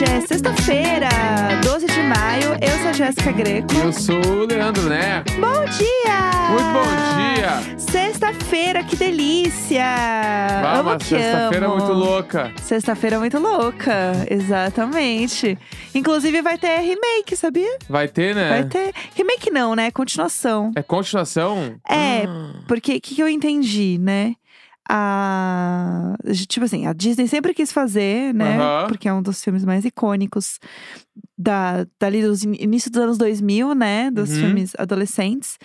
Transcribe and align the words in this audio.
Hoje 0.00 0.12
é 0.12 0.20
sexta-feira, 0.22 1.08
12 1.62 1.86
de 1.86 2.02
maio. 2.04 2.54
Eu 2.62 2.78
sou 2.78 2.88
a 2.88 2.92
Jéssica 2.94 3.32
Greco. 3.32 3.74
Eu 3.74 3.92
sou 3.92 4.16
o 4.16 4.46
Leandro, 4.46 4.84
né? 4.88 5.22
Bom 5.38 5.64
dia! 5.66 6.30
Muito 6.48 6.72
bom 6.72 7.34
dia! 7.36 7.78
Sexta-feira, 7.78 8.82
que 8.82 8.96
delícia! 8.96 9.84
Que 10.98 11.04
sexta-feira 11.04 11.66
é 11.66 11.68
muito 11.68 11.92
louca. 11.92 12.50
Sexta-feira 12.62 13.18
muito 13.18 13.38
louca, 13.38 14.12
exatamente. 14.30 15.58
Inclusive 15.94 16.40
vai 16.40 16.56
ter 16.56 16.78
remake, 16.78 17.36
sabia? 17.36 17.76
Vai 17.86 18.08
ter, 18.08 18.34
né? 18.34 18.48
Vai 18.48 18.64
ter. 18.64 18.94
Remake 19.14 19.50
não, 19.50 19.74
né? 19.74 19.90
Continuação. 19.90 20.72
É 20.76 20.82
continuação? 20.82 21.74
É, 21.86 22.24
Ah, 22.26 22.54
Porque 22.66 22.92
o 22.92 23.00
que, 23.02 23.16
que 23.16 23.20
eu 23.20 23.28
entendi, 23.28 23.98
né? 24.00 24.34
A. 24.92 26.14
Tipo 26.48 26.64
assim, 26.66 26.86
a 26.86 26.92
Disney 26.92 27.26
sempre 27.28 27.54
quis 27.54 27.72
fazer, 27.72 28.34
né? 28.34 28.58
Porque 28.88 29.08
é 29.08 29.12
um 29.12 29.22
dos 29.22 29.42
filmes 29.42 29.64
mais 29.64 29.84
icônicos 29.84 30.58
da, 31.38 31.86
dali 31.98 32.22
dos 32.22 32.44
in- 32.44 32.56
início 32.60 32.90
dos 32.90 33.00
anos 33.00 33.18
2000, 33.18 33.74
né? 33.74 34.10
Dos 34.10 34.30
Uhum. 34.30 34.36
filmes 34.40 34.72
adolescentes. 34.78 35.58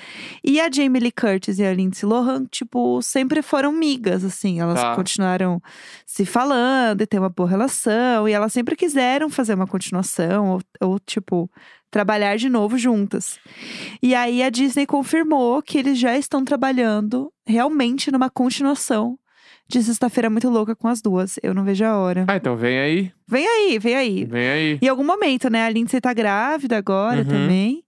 E 0.43 0.59
a 0.59 0.69
Jamie 0.71 1.01
Lee 1.01 1.11
Curtis 1.11 1.59
e 1.59 1.63
a 1.65 1.73
Lindsay 1.73 2.07
Lohan, 2.07 2.45
tipo, 2.45 3.01
sempre 3.01 3.41
foram 3.41 3.71
migas, 3.71 4.23
assim. 4.23 4.59
Elas 4.59 4.79
Tá. 4.79 4.95
continuaram 4.95 5.61
se 6.05 6.25
falando 6.25 7.01
e 7.01 7.07
ter 7.07 7.19
uma 7.19 7.29
boa 7.29 7.49
relação. 7.49 8.27
E 8.27 8.31
elas 8.31 8.53
sempre 8.53 8.75
quiseram 8.75 9.29
fazer 9.29 9.53
uma 9.53 9.67
continuação, 9.67 10.51
ou, 10.51 10.61
ou 10.81 10.99
tipo, 10.99 11.49
trabalhar 11.91 12.37
de 12.37 12.49
novo 12.49 12.77
juntas. 12.77 13.37
E 14.01 14.13
aí 14.15 14.41
a 14.43 14.49
Disney 14.49 14.85
confirmou 14.85 15.61
que 15.61 15.77
eles 15.77 15.97
já 15.97 16.17
estão 16.17 16.43
trabalhando 16.43 17.31
realmente 17.45 18.11
numa 18.11 18.29
continuação 18.29 19.17
de 19.67 19.81
Sexta-feira 19.83 20.29
Muito 20.29 20.49
Louca 20.49 20.75
com 20.75 20.87
as 20.87 21.01
duas. 21.01 21.39
Eu 21.41 21.53
não 21.53 21.63
vejo 21.63 21.83
a 21.85 21.97
hora. 21.97 22.25
Ah, 22.27 22.35
então 22.37 22.55
vem 22.55 22.79
aí. 22.79 23.11
Vem 23.27 23.47
aí, 23.47 23.79
vem 23.79 23.95
aí. 23.95 24.25
Vem 24.25 24.47
aí. 24.49 24.79
Em 24.81 24.87
algum 24.87 25.03
momento, 25.05 25.49
né? 25.49 25.63
A 25.65 25.69
Lindsay 25.69 25.99
tá 26.01 26.13
grávida 26.13 26.77
agora 26.77 27.19
Uhum. 27.19 27.25
também. 27.25 27.83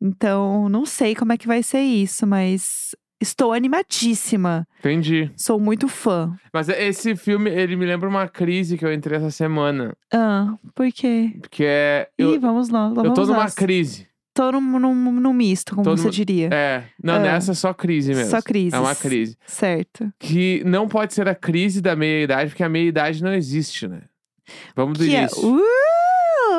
Então, 0.00 0.68
não 0.68 0.84
sei 0.84 1.14
como 1.14 1.32
é 1.32 1.38
que 1.38 1.46
vai 1.46 1.62
ser 1.62 1.80
isso, 1.80 2.26
mas 2.26 2.94
estou 3.20 3.52
animadíssima. 3.52 4.66
Entendi. 4.80 5.30
Sou 5.36 5.58
muito 5.58 5.88
fã. 5.88 6.36
Mas 6.52 6.68
esse 6.68 7.16
filme, 7.16 7.48
ele 7.50 7.76
me 7.76 7.86
lembra 7.86 8.08
uma 8.08 8.28
crise 8.28 8.76
que 8.76 8.84
eu 8.84 8.92
entrei 8.92 9.16
essa 9.18 9.30
semana. 9.30 9.94
Ah, 10.12 10.54
por 10.74 10.90
quê? 10.92 11.32
Que 11.50 11.64
é. 11.64 12.08
Ih, 12.18 12.22
Eu, 12.34 12.40
vamos 12.40 12.68
lá. 12.68 12.88
lá 12.88 13.04
eu 13.04 13.14
tô 13.14 13.22
numa 13.24 13.44
nós. 13.44 13.54
crise. 13.54 14.06
Tô 14.34 14.50
num, 14.50 14.60
num, 14.80 14.94
num 15.12 15.32
misto, 15.32 15.76
como 15.76 15.96
você 15.96 16.10
diria. 16.10 16.48
É. 16.52 16.84
Não, 17.02 17.14
Ah. 17.14 17.18
nessa 17.20 17.52
é 17.52 17.54
só 17.54 17.72
crise 17.72 18.12
mesmo. 18.12 18.30
Só 18.30 18.42
crises. 18.42 18.72
É 18.74 18.78
uma 18.80 18.94
crise. 18.94 19.36
Certo. 19.46 20.12
Que 20.18 20.60
não 20.66 20.88
pode 20.88 21.14
ser 21.14 21.28
a 21.28 21.34
crise 21.36 21.80
da 21.80 21.94
meia-idade, 21.94 22.50
porque 22.50 22.64
a 22.64 22.68
meia-idade 22.68 23.22
não 23.22 23.32
existe, 23.32 23.86
né? 23.86 24.02
Vamos 24.74 24.98
do 24.98 25.04
Que 25.04 25.14
é. 25.14 25.20
início. 25.20 25.48
Uh! 25.56 25.62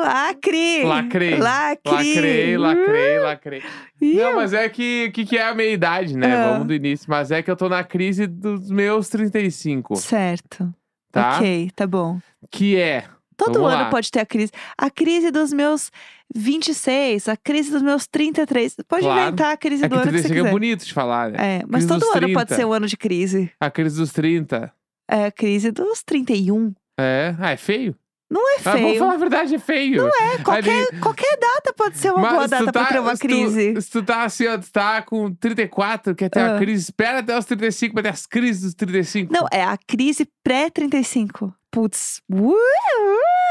Lacre! 0.02 0.82
Lacrei. 0.84 1.36
Lacre! 1.36 1.90
Lacrei, 1.90 2.56
lacrei, 2.58 3.18
Uh! 3.18 3.22
lacrei. 3.22 3.62
Ih, 4.00 4.14
Não, 4.16 4.36
mas 4.36 4.52
é 4.52 4.68
que 4.68 5.06
o 5.08 5.12
que, 5.12 5.24
que 5.24 5.36
é 5.38 5.42
a 5.48 5.54
meia-idade, 5.54 6.16
né? 6.16 6.34
Ah. 6.34 6.52
Vamos 6.52 6.66
do 6.68 6.74
início. 6.74 7.06
Mas 7.08 7.30
é 7.30 7.42
que 7.42 7.50
eu 7.50 7.56
tô 7.56 7.68
na 7.68 7.82
crise 7.84 8.26
dos 8.26 8.70
meus 8.70 9.08
35, 9.08 9.96
Certo. 9.96 10.72
tá? 11.12 11.36
Ok, 11.36 11.70
tá 11.74 11.86
bom. 11.86 12.18
Que 12.50 12.76
é. 12.76 13.04
Todo 13.36 13.54
Vamos 13.54 13.72
ano 13.72 13.82
lá. 13.84 13.90
pode 13.90 14.10
ter 14.10 14.20
a 14.20 14.26
crise. 14.26 14.50
A 14.78 14.88
crise 14.90 15.30
dos 15.30 15.52
meus 15.52 15.90
26, 16.34 17.28
a 17.28 17.36
crise 17.36 17.70
dos 17.70 17.82
meus 17.82 18.06
33. 18.06 18.76
Pode 18.88 19.02
Claro. 19.02 19.20
inventar 19.20 19.52
a 19.52 19.56
crise 19.56 19.84
É 19.84 19.88
do 19.88 19.92
que 19.92 19.94
ano 19.96 20.02
que 20.04 20.08
você 20.18 20.22
35 20.28 20.34
é 20.34 20.42
quiser. 20.42 20.50
bonito 20.52 20.86
de 20.86 20.92
falar, 20.94 21.30
né? 21.32 21.38
É, 21.58 21.62
mas 21.68 21.84
todo 21.86 22.02
ano 22.04 22.12
pode 22.32 22.46
30. 22.46 22.54
ser 22.56 22.64
um 22.64 22.72
ano 22.72 22.86
de 22.86 22.96
crise. 22.96 23.50
A 23.60 23.70
crise 23.70 23.96
dos 23.98 24.12
30. 24.12 24.72
É 25.08 25.26
a 25.26 25.30
crise 25.32 25.70
dos 25.70 26.02
31. 26.02 26.72
É. 26.98 27.34
Ah, 27.38 27.50
é 27.52 27.56
feio? 27.56 27.94
Não 28.28 28.40
é 28.56 28.56
Ah, 28.64 28.72
feio. 28.72 28.98
falar 28.98 29.14
a 29.14 29.16
verdade, 29.18 29.54
é 29.54 29.58
feio. 29.58 29.98
Não 30.02 30.08
É, 30.08 30.38
qualquer, 30.42 31.00
qualquer 31.00 31.36
data 31.38 31.72
pode 31.76 31.96
ser 31.96 32.10
uma 32.10 32.22
Mas 32.22 32.32
boa 32.32 32.44
tu 32.44 32.50
data 32.50 32.72
pra 32.72 32.84
tá- 32.84 32.92
ter 32.92 32.98
uma 33.00 33.14
se 33.14 33.20
tu- 33.20 33.26
crise. 33.28 33.80
Se 33.82 33.90
tu 33.90 34.02
tá 34.02 34.24
assim, 34.24 34.46
ó, 34.48 34.58
tu 34.58 34.72
tá 34.72 35.00
com 35.02 35.32
34, 35.34 36.12
quer 36.14 36.28
ter 36.28 36.40
Ah. 36.40 36.50
uma 36.52 36.58
crise, 36.58 36.82
espera 36.82 37.20
até 37.20 37.38
os 37.38 37.44
35 37.44 37.94
pra 37.94 38.02
ter 38.02 38.08
as 38.08 38.26
crises 38.26 38.62
dos 38.62 38.74
35. 38.74 39.32
Não, 39.32 39.46
é 39.52 39.62
a 39.62 39.76
crise 39.86 40.28
pré-35. 40.42 41.52
Putz. 41.70 42.20
Uh, 42.32 42.48
uh, 42.50 42.54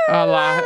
Olha 0.09 0.23
lá. 0.25 0.61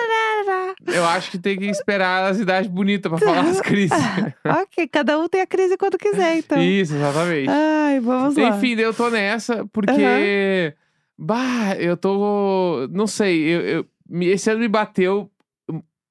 Eu 0.87 1.05
acho 1.05 1.29
que 1.29 1.37
tem 1.37 1.57
que 1.57 1.65
esperar 1.65 2.31
as 2.31 2.39
idades 2.39 2.69
bonitas 2.69 3.11
pra 3.11 3.19
falar 3.19 3.41
as 3.41 3.59
crises. 3.61 3.91
ok, 4.45 4.87
cada 4.87 5.19
um 5.19 5.27
tem 5.27 5.41
a 5.41 5.45
crise 5.47 5.77
quando 5.77 5.97
quiser, 5.97 6.37
então. 6.37 6.59
Isso, 6.61 6.95
exatamente. 6.95 7.49
Ai, 7.49 7.99
vamos 7.99 8.35
lá. 8.37 8.49
Enfim, 8.57 8.73
eu 8.79 8.93
tô 8.93 9.09
nessa 9.09 9.65
porque. 9.71 10.73
Bah, 11.17 11.75
eu 11.77 11.97
tô. 11.97 12.87
Não 12.91 13.05
sei, 13.07 13.41
eu, 13.43 13.61
eu- 13.61 13.85
esse 14.11 14.49
ano 14.49 14.59
me 14.59 14.67
bateu 14.67 15.31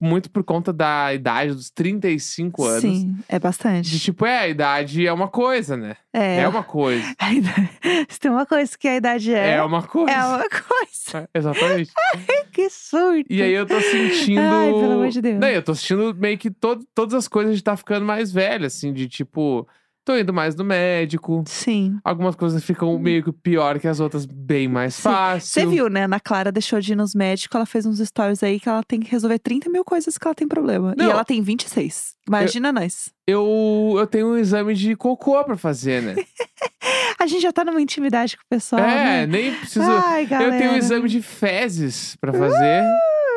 muito 0.00 0.30
por 0.30 0.44
conta 0.44 0.72
da 0.72 1.12
idade 1.12 1.52
dos 1.52 1.70
35 1.70 2.64
anos. 2.64 2.80
Sim, 2.82 3.16
é 3.28 3.36
bastante. 3.36 3.90
De 3.90 3.98
tipo, 3.98 4.24
é, 4.24 4.38
a 4.38 4.48
idade 4.48 5.04
é 5.04 5.12
uma 5.12 5.26
coisa, 5.26 5.76
né? 5.76 5.96
É. 6.12 6.36
É, 6.42 6.48
uma 6.48 6.62
coisa. 6.62 7.02
Se 8.08 8.20
tem 8.20 8.30
uma 8.30 8.46
coisa 8.46 8.78
que 8.78 8.86
a 8.86 8.94
idade 8.94 9.34
é. 9.34 9.54
É, 9.56 9.62
uma 9.62 9.82
coisa. 9.82 10.10
é 10.12 10.24
uma 10.24 10.38
coisa. 10.48 11.28
É, 11.34 11.38
Exatamente. 11.38 11.90
Que 12.52 12.70
surto. 12.70 13.26
E 13.28 13.42
aí 13.42 13.52
eu 13.52 13.66
tô 13.66 13.80
sentindo. 13.80 14.40
Ai, 14.40 14.68
pelo 14.70 14.92
amor 14.92 15.08
de 15.08 15.20
Deus. 15.20 15.40
Não, 15.40 15.48
eu 15.48 15.62
tô 15.64 15.74
sentindo 15.74 16.14
meio 16.14 16.38
que 16.38 16.50
to- 16.50 16.78
todas 16.94 17.14
as 17.14 17.26
coisas 17.26 17.54
de 17.54 17.60
estar 17.60 17.76
ficando 17.76 18.06
mais 18.06 18.30
velho, 18.30 18.66
assim, 18.66 18.92
de 18.92 19.08
tipo, 19.08 19.66
tô 20.08 20.16
indo 20.16 20.32
mais 20.32 20.56
no 20.56 20.64
médico. 20.64 21.44
Sim. 21.46 21.98
Algumas 22.02 22.34
coisas 22.34 22.64
ficam 22.64 22.98
meio 22.98 23.22
que 23.22 23.30
pior 23.30 23.78
que 23.78 23.86
as 23.86 24.00
outras, 24.00 24.24
bem 24.24 24.66
mais 24.66 24.94
Sim. 24.94 25.02
fácil. 25.02 25.50
Você 25.50 25.66
viu, 25.66 25.90
né? 25.90 26.06
Na 26.06 26.18
Clara 26.18 26.50
deixou 26.50 26.80
de 26.80 26.92
ir 26.92 26.96
nos 26.96 27.14
médicos, 27.14 27.54
ela 27.54 27.66
fez 27.66 27.84
uns 27.84 27.98
stories 27.98 28.42
aí 28.42 28.58
que 28.58 28.70
ela 28.70 28.82
tem 28.82 29.00
que 29.00 29.10
resolver 29.10 29.38
30 29.38 29.68
mil 29.68 29.84
coisas 29.84 30.16
que 30.16 30.26
ela 30.26 30.34
tem 30.34 30.48
problema. 30.48 30.94
Não. 30.96 31.06
E 31.06 31.10
ela 31.10 31.26
tem 31.26 31.42
26. 31.42 32.14
Imagina 32.26 32.72
nós. 32.72 33.10
Eu, 33.26 33.96
eu 33.98 34.06
tenho 34.06 34.28
um 34.28 34.38
exame 34.38 34.72
de 34.74 34.96
cocô 34.96 35.44
pra 35.44 35.58
fazer, 35.58 36.00
né? 36.02 36.14
A 37.20 37.26
gente 37.26 37.42
já 37.42 37.52
tá 37.52 37.62
numa 37.62 37.82
intimidade 37.82 38.36
com 38.36 38.42
o 38.44 38.48
pessoal, 38.48 38.80
é, 38.80 39.26
né? 39.26 39.26
nem 39.26 39.54
preciso. 39.54 39.84
Ai, 39.84 40.24
galera. 40.24 40.54
Eu 40.54 40.58
tenho 40.58 40.72
um 40.72 40.76
exame 40.76 41.08
de 41.08 41.20
fezes 41.20 42.16
pra 42.16 42.32
fazer. 42.32 42.82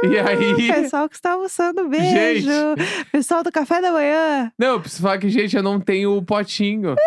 E 0.04 0.18
aí. 0.20 0.68
Pessoal 0.74 1.08
que 1.10 1.16
está 1.16 1.34
almoçando, 1.34 1.88
beijo. 1.88 2.50
Pessoal 3.12 3.44
do 3.44 3.52
café 3.52 3.82
da 3.82 3.92
manhã. 3.92 4.52
Não, 4.58 4.68
eu 4.74 4.80
preciso 4.82 5.02
falar 5.04 5.18
que, 5.18 5.30
gente, 5.30 5.56
eu 5.56 5.64
não 5.64 5.80
tenho 5.80 6.16
o 6.18 6.24
potinho. 6.24 6.96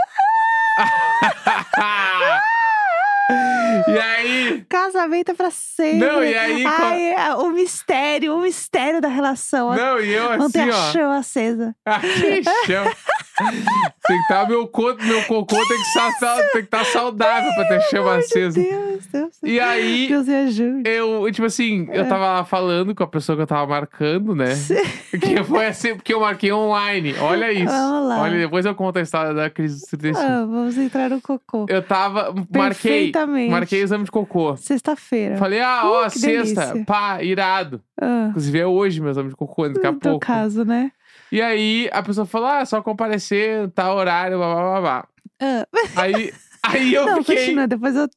e 3.88 3.98
aí. 3.98 4.64
Casamento 4.68 5.30
é 5.30 5.34
pra 5.34 5.50
sempre. 5.50 5.98
Não, 6.06 6.22
e 6.22 6.36
aí, 6.36 6.62
qual- 6.62 6.74
Ai, 6.90 7.12
é 7.12 7.34
o 7.34 7.50
mistério, 7.50 8.34
o 8.36 8.40
mistério 8.40 9.00
da 9.00 9.08
relação. 9.08 9.74
Não, 9.74 10.00
e 10.00 10.12
eu 10.12 10.36
Manter 10.38 10.60
assim, 10.62 10.70
a 10.70 10.76
ó. 10.76 10.92
chama 10.92 11.18
acesa. 11.18 11.74
Ah, 11.86 12.00
que 12.00 12.42
chão. 12.66 12.84
Tem 13.36 14.16
que 14.16 14.22
estar 14.22 14.48
meu, 14.48 14.66
co- 14.68 14.94
meu 14.94 15.22
cocô 15.24 15.56
tem 15.56 15.76
que 15.76 15.82
estar 15.88 16.10
sal- 16.18 16.36
tem 16.36 16.50
que 16.52 16.58
estar 16.66 16.84
saudável 16.84 17.52
pra 17.54 17.64
ter 17.66 17.80
chama 17.90 18.16
acesa. 18.16 18.60
Deus, 18.60 19.06
Deus. 19.06 19.34
E 19.42 19.58
aí, 19.58 20.08
Deus 20.08 20.26
me 20.28 20.34
ajude. 20.34 20.88
eu, 20.88 21.30
tipo 21.32 21.46
assim, 21.46 21.88
eu 21.92 22.06
tava 22.08 22.26
lá 22.26 22.44
falando 22.44 22.94
com 22.94 23.02
a 23.02 23.06
pessoa 23.08 23.34
que 23.36 23.42
eu 23.42 23.46
tava 23.46 23.66
marcando, 23.66 24.34
né? 24.34 24.54
Que 25.20 25.42
foi 25.44 25.66
assim, 25.66 25.94
porque 25.96 26.14
eu 26.14 26.20
marquei 26.20 26.52
online. 26.52 27.14
Olha 27.20 27.52
isso. 27.52 27.64
Vamos 27.72 28.08
lá. 28.08 28.22
Olha, 28.22 28.38
depois 28.38 28.64
eu 28.66 28.74
conto 28.74 28.98
a 28.98 29.02
história 29.02 29.34
da 29.34 29.50
crise 29.50 29.80
dos 29.80 29.88
35. 29.90 30.20
Ah, 30.24 30.40
vamos 30.46 30.78
entrar 30.78 31.10
no 31.10 31.20
cocô. 31.20 31.66
Eu 31.68 31.82
tava, 31.82 32.32
marquei, 32.54 33.12
marquei 33.50 33.80
o 33.80 33.84
exame 33.84 34.04
de 34.04 34.10
cocô. 34.10 34.56
Sexta-feira. 34.56 35.36
Falei, 35.36 35.60
ah, 35.60 35.82
Uh, 35.84 35.88
ó, 35.88 36.04
que 36.04 36.18
sexta, 36.18 36.66
delícia. 36.66 36.84
pá, 36.84 37.22
irado. 37.22 37.80
Ah, 38.00 38.26
Inclusive 38.30 38.58
é 38.58 38.66
hoje 38.66 39.00
meu 39.00 39.10
exame 39.10 39.30
de 39.30 39.36
cocô, 39.36 39.68
daqui 39.68 39.86
a 39.86 39.92
no 39.92 39.98
pouco. 39.98 40.20
caso, 40.20 40.64
né? 40.64 40.90
E 41.32 41.40
aí 41.42 41.88
a 41.92 42.02
pessoa 42.02 42.26
falou, 42.26 42.48
ah, 42.48 42.64
só 42.64 42.80
comparecer, 42.82 43.68
tá 43.70 43.92
horário, 43.92 44.38
blá 44.38 44.54
blá 44.54 44.62
blá 44.62 44.80
blá. 44.80 45.08
Ah, 45.40 45.66
Aí, 45.96 46.32
aí 46.62 46.94
eu 46.94 47.04
não, 47.06 47.18
fiquei. 47.18 47.36
continua, 47.36 47.66
depois 47.66 47.96
eu... 47.96 48.08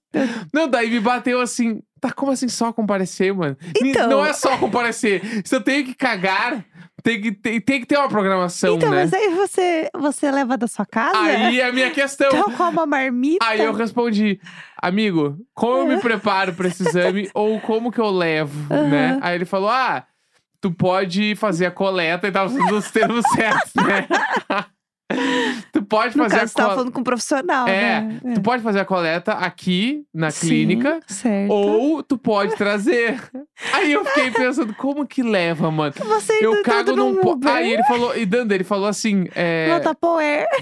Não, 0.54 0.68
daí 0.68 0.90
me 0.90 1.00
bateu 1.00 1.42
assim. 1.42 1.82
Tá, 2.00 2.12
como 2.12 2.32
assim 2.32 2.48
só 2.48 2.72
comparecer, 2.72 3.34
mano? 3.34 3.58
Então. 3.82 4.08
Não 4.08 4.24
é 4.26 4.32
só 4.32 4.56
comparecer. 4.58 5.22
Se 5.44 5.56
eu 5.56 5.62
tenho 5.62 5.84
que 5.84 5.96
cagar, 5.96 6.64
tem 7.02 7.20
que, 7.20 7.32
tem, 7.32 7.60
tem 7.60 7.80
que 7.80 7.88
ter 7.88 7.98
uma 7.98 8.08
programação, 8.08 8.76
Então, 8.76 8.92
né? 8.92 8.98
mas 8.98 9.14
aí 9.14 9.30
você, 9.30 9.90
você 9.96 10.30
leva 10.30 10.56
da 10.56 10.68
sua 10.68 10.86
casa? 10.86 11.18
Aí 11.20 11.60
é 11.60 11.66
a 11.66 11.72
minha 11.74 11.90
questão. 11.90 12.28
Então, 12.28 12.52
com 12.52 12.64
uma 12.70 12.86
marmita? 12.86 13.44
Aí 13.44 13.62
eu 13.64 13.74
respondi, 13.74 14.40
amigo, 14.80 15.38
como 15.56 15.78
eu 15.78 15.88
me 15.88 15.98
preparo 16.00 16.54
pra 16.54 16.68
esse 16.68 16.88
exame 16.88 17.32
ou 17.34 17.60
como 17.62 17.92
que 17.92 18.00
eu 18.00 18.12
levo, 18.12 18.72
né? 18.72 19.14
Aham. 19.14 19.20
Aí 19.24 19.36
ele 19.36 19.46
falou, 19.46 19.70
ah, 19.70 20.06
tu 20.62 20.72
pode 20.72 21.36
fazer 21.36 21.66
a 21.68 21.72
coleta 21.72 22.28
e 22.28 22.32
tava 22.32 22.50
usando 22.50 22.78
os 22.78 22.92
termos 22.92 23.26
certos, 23.32 23.74
né? 23.76 24.08
tu 25.80 25.86
pode 25.86 26.18
No 26.18 26.24
fazer 26.24 26.40
caso, 26.40 26.52
a 26.52 26.56
coleta. 26.56 26.76
falando 26.76 26.92
com 26.92 27.02
um 27.02 27.04
profissional, 27.04 27.68
É, 27.68 28.02
né? 28.02 28.20
tu 28.36 28.42
pode 28.42 28.64
fazer 28.64 28.80
a 28.80 28.86
coleta 28.86 29.34
aqui 29.34 30.04
na 30.14 30.32
Sim, 30.32 30.48
clínica 30.48 31.00
certo. 31.08 31.52
ou 31.52 32.02
tu 32.04 32.18
pode 32.18 32.56
trazer. 32.56 33.22
Aí 33.74 33.92
eu 33.92 34.04
fiquei 34.06 34.32
pensando, 34.32 34.74
como 34.74 35.06
que 35.06 35.22
leva, 35.24 35.70
mano? 35.72 35.94
Você 36.04 36.34
Eu 36.42 36.62
cago 36.64 36.96
num 36.96 37.16
po... 37.18 37.40
Aí 37.48 37.74
ele 37.74 37.84
falou, 37.84 38.16
e 38.18 38.26
Dando, 38.26 38.52
ele 38.52 38.64
falou 38.64 38.88
assim: 38.88 39.28
é, 39.36 39.68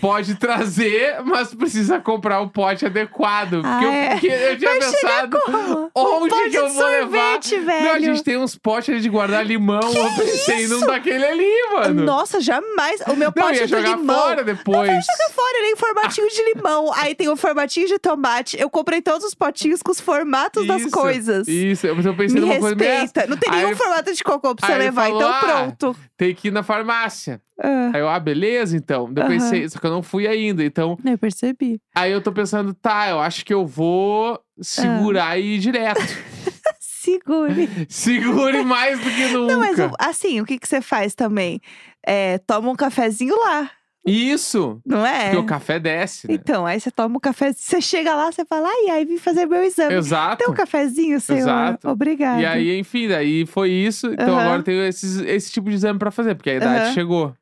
pode 0.01 0.35
trazer, 0.35 1.17
mas 1.23 1.53
precisa 1.53 1.99
comprar 1.99 2.41
o 2.41 2.49
pote 2.49 2.85
adequado. 2.85 3.61
Porque, 3.61 3.67
Ah, 3.67 3.83
eu, 3.83 3.91
é? 3.91 4.09
porque 4.11 4.27
eu 4.27 4.57
tinha 4.57 4.71
Mas 4.75 4.85
pensado. 4.91 5.39
como? 5.45 5.91
Onde 5.95 6.33
Um 6.35 6.49
que 6.49 6.55
eu 6.57 6.69
vou 6.69 6.85
levar? 6.87 7.41
sorvete, 7.41 7.59
velho. 7.59 7.85
Não, 7.85 7.91
a 7.93 7.99
gente 7.99 8.23
tem 8.23 8.37
uns 8.37 8.55
potes 8.57 8.89
ali 8.89 9.01
de 9.01 9.09
guardar 9.09 9.45
limão. 9.45 9.79
eu 9.81 10.09
pensei 10.17 10.67
num 10.67 10.77
isso? 10.77 10.87
daquele 10.87 11.25
ali, 11.25 11.51
mano. 11.73 12.03
Nossa, 12.03 12.39
jamais. 12.41 13.01
O 13.07 13.15
meu 13.15 13.31
Não, 13.35 13.43
pote 13.43 13.59
ia 13.59 13.65
de 13.65 13.71
jogar 13.71 13.97
limão. 13.97 14.15
fora 14.15 14.43
depois. 14.43 15.04
Joga 15.05 15.33
fora, 15.33 15.57
ele 15.57 15.67
é 15.67 15.71
em 15.71 15.75
formatinho 15.75 16.27
de 16.29 16.53
limão. 16.53 16.93
Aí 16.93 17.15
tem 17.15 17.29
o 17.29 17.35
formatinho 17.35 17.87
de 17.87 17.99
tomate. 17.99 18.57
Eu 18.59 18.69
comprei 18.69 19.01
todos 19.01 19.25
os 19.25 19.33
potinhos 19.33 19.81
com 19.81 19.91
os 19.91 19.99
formatos 19.99 20.65
das 20.65 20.81
Isso, 20.81 20.91
coisas. 20.91 21.47
Isso, 21.47 21.87
eu 21.87 21.95
pensei 22.15 22.39
Me 22.39 22.41
numa 22.41 22.59
coisa 22.59 22.75
meio 22.75 23.01
respeita. 23.01 23.27
Não 23.27 23.37
tem 23.37 23.51
Aí 23.51 23.63
nenhum 23.63 23.75
formato 23.75 24.13
de 24.13 24.23
cocô 24.23 24.55
pra 24.55 24.67
você 24.67 24.75
levar, 24.75 25.03
falou, 25.05 25.17
então 25.21 25.31
"Ah, 25.31 25.39
pronto. 25.39 25.95
Tem 26.17 26.33
que 26.33 26.47
ir 26.47 26.51
na 26.51 26.63
farmácia. 26.63 27.41
Ah, 27.61 27.91
Aí 27.93 28.01
eu, 28.01 28.09
ah, 28.09 28.19
beleza, 28.19 28.75
então. 28.75 29.11
Eu 29.15 29.27
pensei, 29.27 29.67
só 29.69 29.79
que 29.79 29.85
eu 29.85 29.91
não 29.91 30.03
fui 30.03 30.27
ainda. 30.27 30.63
Então, 30.63 30.97
eu 31.05 31.17
percebi. 31.17 31.79
aí 31.95 32.11
eu 32.11 32.21
tô 32.21 32.31
pensando, 32.31 32.73
tá, 32.73 33.09
eu 33.09 33.19
acho 33.19 33.45
que 33.45 33.53
eu 33.53 33.65
vou 33.65 34.39
segurar 34.61 35.37
e 35.39 35.55
ir 35.55 35.59
direto. 35.59 36.01
Segure. 37.05 37.69
Segure 37.87 38.63
mais 38.63 38.99
do 38.99 39.09
que 39.11 39.27
nunca. 39.27 39.53
Não, 39.53 39.59
mas 39.59 39.77
assim, 39.99 40.41
o 40.41 40.45
que, 40.45 40.57
que 40.57 40.67
você 40.67 40.81
faz 40.81 41.13
também? 41.13 41.61
É, 42.05 42.39
toma 42.39 42.69
um 42.69 42.75
cafezinho 42.75 43.35
lá, 43.39 43.69
Isso! 44.05 44.79
não 44.85 45.05
é? 45.05 45.23
Porque 45.25 45.37
o 45.37 45.45
café 45.45 45.79
desce, 45.79 46.27
né? 46.27 46.35
Então, 46.35 46.65
aí 46.65 46.79
você 46.79 46.91
toma 46.91 47.17
um 47.17 47.19
café, 47.19 47.51
você 47.53 47.81
chega 47.81 48.13
lá, 48.15 48.31
você 48.31 48.45
fala, 48.45 48.67
ai, 48.67 48.89
ai, 48.91 49.05
vim 49.05 49.17
fazer 49.17 49.45
meu 49.45 49.63
exame. 49.63 49.95
Exato. 49.95 50.37
Tem 50.43 50.51
um 50.51 50.55
cafezinho, 50.55 51.19
senhor? 51.19 51.39
Exato. 51.39 51.89
Obrigada. 51.89 52.41
E 52.41 52.45
aí, 52.45 52.77
enfim, 52.79 53.07
daí 53.07 53.45
foi 53.45 53.71
isso. 53.71 54.07
Então 54.13 54.33
Aham. 54.35 54.41
agora 54.41 54.59
eu 54.59 54.63
tenho 54.63 54.83
esses, 54.83 55.17
esse 55.21 55.51
tipo 55.51 55.69
de 55.69 55.75
exame 55.75 55.97
pra 55.97 56.11
fazer, 56.11 56.35
porque 56.35 56.49
a 56.51 56.55
idade 56.55 56.85
Aham. 56.85 56.93
chegou. 56.93 57.35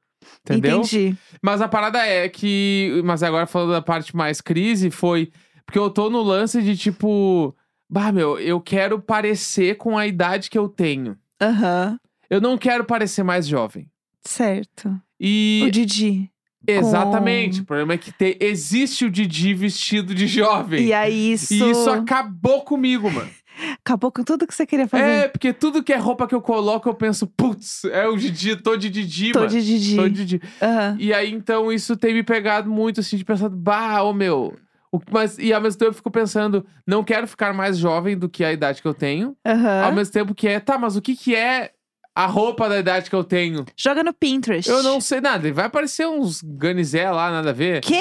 Entendeu? 0.45 0.77
Entendi. 0.77 1.15
Mas 1.41 1.61
a 1.61 1.67
parada 1.67 2.05
é 2.05 2.29
que. 2.29 3.01
Mas 3.03 3.23
agora 3.23 3.45
falando 3.45 3.71
da 3.71 3.81
parte 3.81 4.15
mais 4.15 4.39
crise, 4.39 4.89
foi. 4.89 5.31
Porque 5.65 5.77
eu 5.79 5.89
tô 5.89 6.09
no 6.09 6.21
lance 6.21 6.61
de 6.61 6.77
tipo. 6.77 7.53
Bah, 7.89 8.11
meu, 8.11 8.39
eu 8.39 8.59
quero 8.61 9.01
parecer 9.01 9.75
com 9.75 9.97
a 9.97 10.07
idade 10.07 10.49
que 10.49 10.57
eu 10.57 10.67
tenho. 10.69 11.17
Aham, 11.41 11.99
Eu 12.29 12.39
não 12.39 12.57
quero 12.57 12.85
parecer 12.85 13.21
mais 13.23 13.45
jovem. 13.47 13.89
certo. 14.25 14.97
E. 15.19 15.61
O 15.65 15.69
Didi. 15.71 16.29
Exatamente. 16.67 17.57
com- 17.57 17.63
O 17.63 17.65
problema 17.65 17.93
é 17.93 17.97
que 17.97 18.11
te- 18.11 18.37
existe 18.39 19.05
o 19.05 19.09
Didi 19.11 19.53
vestido 19.53 20.13
de 20.13 20.27
jovem. 20.27 20.85
E 20.87 20.93
aí 20.93 21.33
isso, 21.33 21.53
E 21.53 21.71
isso 21.71 21.89
acabou 21.89 22.61
comigo, 22.61 23.09
mano. 23.11 23.29
acabou 23.85 24.11
com 24.11 24.23
tudo 24.23 24.47
que 24.47 24.53
você 24.53 24.65
queria 24.65 24.87
fazer. 24.87 25.03
É, 25.03 25.27
porque 25.27 25.53
tudo 25.53 25.83
que 25.83 25.93
é 25.93 25.97
roupa 25.97 26.27
que 26.27 26.33
eu 26.35 26.41
coloco, 26.41 26.87
eu 26.89 26.93
penso, 26.93 27.27
putz, 27.27 27.83
é 27.85 28.07
o 28.07 28.15
Didi, 28.17 28.55
tô 28.55 28.75
de 28.75 28.89
Didi, 28.89 29.31
Tô 29.31 29.39
mano. 29.39 29.51
de 29.51 29.61
Didi. 29.63 29.95
Tô 29.95 30.09
de 30.09 30.25
Didi. 30.25 30.41
Aham. 30.61 30.97
E 30.99 31.13
aí, 31.13 31.31
então, 31.31 31.71
isso 31.71 31.95
tem 31.95 32.13
me 32.13 32.23
pegado 32.23 32.69
muito, 32.69 32.99
assim, 32.99 33.17
de 33.17 33.25
pensar, 33.25 33.49
bah, 33.49 34.01
ô 34.03 34.13
meu. 34.13 34.55
o- 34.91 34.99
mas, 35.11 35.37
e 35.39 35.51
ao 35.51 35.59
mesmo 35.61 35.79
tempo 35.79 35.89
eu 35.89 35.95
fico 35.95 36.11
pensando, 36.11 36.63
não 36.85 37.03
quero 37.03 37.27
ficar 37.27 37.51
mais 37.53 37.77
jovem 37.79 38.15
do 38.17 38.29
que 38.29 38.43
a 38.43 38.53
idade 38.53 38.79
que 38.81 38.87
eu 38.87 38.93
tenho. 38.93 39.35
Aham. 39.45 39.83
Ao 39.85 39.91
mesmo 39.91 40.13
tempo 40.13 40.35
que 40.35 40.47
é, 40.47 40.59
tá, 40.59 40.77
mas 40.77 40.95
o 40.95 41.01
que 41.01 41.15
que 41.15 41.35
é 41.35 41.71
a 42.15 42.25
roupa 42.25 42.69
da 42.69 42.77
idade 42.79 43.09
que 43.09 43.15
eu 43.15 43.23
tenho? 43.23 43.65
Joga 43.75 44.03
no 44.03 44.13
Pinterest. 44.13 44.69
Eu 44.69 44.83
não 44.83 45.01
sei 45.01 45.19
nada. 45.21 45.51
Vai 45.51 45.65
aparecer 45.65 46.07
uns 46.07 46.41
ganizé 46.43 47.09
lá, 47.09 47.31
nada 47.31 47.49
a 47.49 47.53
ver. 47.53 47.81
Quê? 47.81 47.99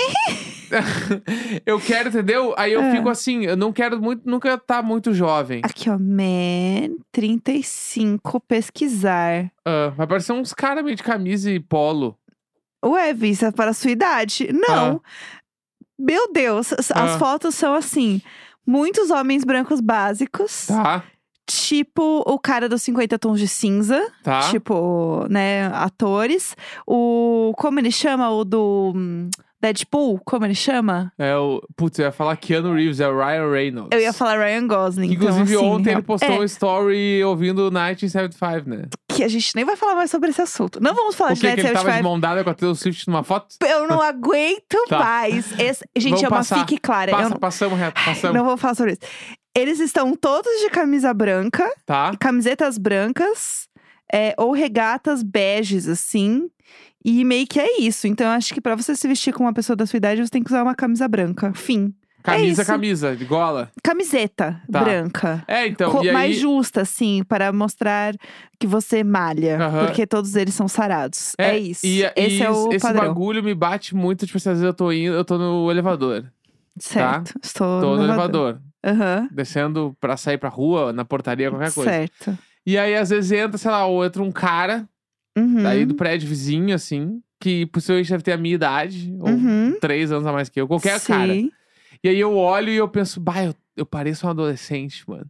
eu 1.66 1.78
quero, 1.80 2.08
entendeu? 2.08 2.54
Aí 2.56 2.72
eu 2.72 2.82
Ah. 2.82 2.90
fico 2.92 3.08
assim, 3.08 3.44
eu 3.44 3.56
não 3.56 3.72
quero 3.72 4.00
muito, 4.00 4.28
nunca 4.28 4.54
estar 4.54 4.82
muito 4.82 5.12
jovem. 5.14 5.60
Aqui, 5.64 5.88
ó. 5.90 5.98
Man 5.98 6.96
35, 7.12 8.40
pesquisar. 8.40 9.50
Ah, 9.64 9.88
vai 9.96 10.04
aparecer 10.04 10.32
uns 10.32 10.52
caras 10.52 10.84
meio 10.84 10.96
de 10.96 11.02
camisa 11.02 11.50
e 11.50 11.60
polo. 11.60 12.16
Ué, 12.84 13.12
vista 13.14 13.52
para 13.52 13.70
a 13.70 13.74
sua 13.74 13.90
idade? 13.92 14.48
Não. 14.52 15.00
Meu 15.98 16.32
Deus, 16.32 16.72
as 16.72 16.90
as 16.90 17.12
Ah. 17.12 17.18
fotos 17.18 17.54
são 17.54 17.74
assim. 17.74 18.20
Muitos 18.66 19.10
homens 19.10 19.44
brancos 19.44 19.80
básicos. 19.80 20.66
Tá, 20.66 21.04
Tipo 21.54 22.22
o 22.26 22.38
cara 22.38 22.68
dos 22.68 22.82
50 22.82 23.18
tons 23.18 23.38
de 23.38 23.46
cinza. 23.48 24.00
tá. 24.22 24.40
Tipo, 24.50 25.26
né, 25.28 25.66
atores. 25.74 26.56
O. 26.86 27.52
Como 27.56 27.78
ele 27.78 27.90
chama? 27.92 28.30
O 28.30 28.44
do. 28.44 28.92
hum, 28.96 29.28
Deadpool? 29.60 30.18
Como 30.24 30.44
ele 30.44 30.54
chama? 30.56 31.12
É 31.18 31.36
o. 31.36 31.60
Putz, 31.76 31.98
eu 31.98 32.06
ia 32.06 32.12
falar 32.12 32.36
Keanu 32.36 32.74
Reeves, 32.74 32.98
é 33.00 33.08
o 33.08 33.16
Ryan 33.16 33.50
Reynolds. 33.50 33.90
Eu 33.92 34.00
ia 34.00 34.12
falar 34.12 34.36
Ryan 34.44 34.66
Gosling. 34.66 35.08
Que, 35.08 35.14
Inclusive, 35.14 35.52
então, 35.54 35.60
assim, 35.64 35.70
ontem 35.70 35.90
ele 35.90 35.96
real- 35.96 36.02
postou 36.02 36.30
é, 36.30 36.40
um 36.40 36.44
story 36.44 37.24
ouvindo 37.24 37.70
1975, 37.70 38.68
né? 38.68 38.86
que 39.08 39.22
a 39.22 39.28
gente 39.28 39.54
nem 39.54 39.62
vai 39.64 39.76
falar 39.76 39.94
mais 39.94 40.10
sobre 40.10 40.30
esse 40.30 40.40
assunto. 40.40 40.80
Não 40.80 40.94
vamos 40.94 41.14
falar 41.14 41.32
O 41.32 41.34
de 41.34 41.40
que? 41.42 41.46
Que 41.54 41.60
ele 41.60 41.68
tava 41.68 41.90
de 41.92 41.98
1975. 41.98 42.02
mão 42.08 42.18
dada 42.18 42.42
com 42.42 42.48
a 42.48 42.54
Taylor 42.54 42.74
Swift 42.74 43.06
numa 43.08 43.22
foto? 43.22 43.54
Eu 43.62 43.86
não 43.86 44.00
aguento 44.02 44.86
Tá. 44.88 44.98
mais. 44.98 45.52
Esse- 45.60 45.84
gente, 45.94 46.12
Vamos 46.12 46.22
é 46.24 46.28
uma 46.28 46.36
passar. 46.38 46.58
fique 46.60 46.78
clara. 46.78 47.10
eu 47.12 47.16
Passa, 47.18 47.28
não, 47.30 47.36
passamos 47.38 47.78
reto, 47.78 48.00
passamos. 48.04 48.34
não 48.36 48.44
vou 48.44 48.56
falar 48.56 48.74
sobre 48.74 48.92
isso. 48.92 49.00
Eles 49.54 49.80
estão 49.80 50.14
todos 50.16 50.50
de 50.60 50.70
camisa 50.70 51.12
branca, 51.12 51.68
Tá? 51.84 52.16
camisetas 52.18 52.78
brancas, 52.78 53.68
é, 54.12 54.34
ou 54.38 54.52
regatas 54.52 55.22
beges, 55.22 55.86
assim. 55.88 56.48
E 57.04 57.24
meio 57.24 57.46
que 57.46 57.58
é 57.60 57.80
isso. 57.80 58.06
Então, 58.06 58.26
eu 58.28 58.32
acho 58.32 58.54
que 58.54 58.60
pra 58.60 58.74
você 58.76 58.94
se 58.94 59.06
vestir 59.08 59.32
com 59.34 59.42
uma 59.44 59.52
pessoa 59.52 59.76
da 59.76 59.84
sua 59.86 59.96
idade, 59.96 60.22
você 60.24 60.30
tem 60.30 60.42
que 60.42 60.50
usar 60.50 60.62
uma 60.62 60.74
camisa 60.74 61.06
branca. 61.08 61.52
Fim. 61.52 61.92
Camisa, 62.22 62.62
isso. 62.62 62.70
camisa, 62.70 63.16
de 63.16 63.24
gola. 63.24 63.68
Camiseta 63.82 64.62
Tá. 64.70 64.80
branca. 64.84 65.42
É, 65.48 65.66
então, 65.66 65.90
Co- 65.90 66.04
e 66.04 66.08
aí... 66.08 66.14
Mais 66.14 66.36
justa, 66.36 66.82
assim, 66.82 67.24
para 67.24 67.52
mostrar 67.52 68.14
que 68.60 68.66
você 68.66 69.02
malha. 69.02 69.58
Aham. 69.60 69.86
Porque 69.86 70.06
todos 70.06 70.36
eles 70.36 70.54
são 70.54 70.68
sarados. 70.68 71.34
É, 71.36 71.58
isso. 71.58 71.84
E, 71.84 72.02
Esse 72.14 72.36
e 72.36 72.42
é 72.44 72.50
o 72.50 72.68
esse 72.72 72.78
padrão. 72.86 73.08
bagulho 73.08 73.42
me 73.42 73.52
bate 73.54 73.92
muito, 73.96 74.24
tipo, 74.24 74.38
assim, 74.38 74.50
às 74.50 74.54
vezes 74.58 74.64
eu 74.66 74.72
tô 74.72 74.92
indo, 74.92 75.12
eu 75.14 75.24
tô 75.24 75.36
no 75.36 75.68
elevador. 75.68 76.24
Certo. 76.78 77.34
Estou 77.42 77.80
Tô 77.80 77.96
no 77.96 78.04
elevador. 78.04 78.60
Aham. 78.84 79.28
Descendo 79.32 79.96
pra 80.00 80.16
sair 80.16 80.38
pra 80.38 80.48
rua, 80.48 80.92
na 80.92 81.04
portaria, 81.04 81.50
qualquer 81.50 81.72
coisa. 81.72 81.90
Certo. 81.90 82.38
E 82.66 82.76
aí, 82.78 82.94
às 82.94 83.10
vezes, 83.10 83.32
entra, 83.32 83.58
sei 83.58 83.70
lá, 83.70 83.86
ou 83.86 84.04
entra 84.04 84.22
um 84.22 84.32
cara 84.32 84.88
Uhum. 85.36 85.62
daí 85.62 85.86
do 85.86 85.94
prédio 85.94 86.28
vizinho, 86.28 86.74
assim, 86.74 87.22
que 87.40 87.66
possivelmente 87.66 88.10
deve 88.10 88.22
ter 88.22 88.32
a 88.32 88.36
minha 88.36 88.54
idade, 88.54 89.14
ou 89.20 89.28
Uhum. 89.30 89.76
três 89.80 90.12
anos 90.12 90.26
a 90.26 90.32
mais 90.32 90.48
que 90.48 90.60
eu, 90.60 90.68
qualquer 90.68 91.00
cara. 91.00 91.32
Sim. 91.34 91.50
E 92.02 92.08
aí 92.08 92.18
eu 92.20 92.36
olho 92.36 92.70
e 92.70 92.76
eu 92.76 92.88
penso, 92.88 93.20
bah, 93.20 93.44
eu, 93.44 93.54
eu 93.76 93.86
pareço 93.86 94.26
um 94.26 94.30
adolescente, 94.30 95.08
mano. 95.08 95.26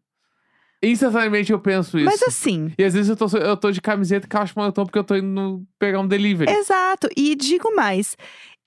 Instantaneamente 0.82 1.52
eu 1.52 1.60
penso 1.60 1.96
isso. 1.96 2.06
Mas 2.06 2.22
assim, 2.25 2.72
E 2.76 2.82
às 2.82 2.93
vezes 2.94 3.08
eu 3.08 3.16
tô, 3.16 3.26
eu 3.38 3.56
tô 3.56 3.70
de 3.70 3.81
camiseta 3.81 4.27
e 4.27 4.29
calça 4.29 4.53
moletom 4.56 4.84
porque 4.84 4.98
eu 4.98 5.05
tô 5.05 5.15
indo 5.15 5.65
pegar 5.79 6.00
um 6.00 6.08
delivery. 6.08 6.50
exato. 6.53 7.08
E 7.17 7.36
digo 7.36 7.72
mais. 7.77 8.17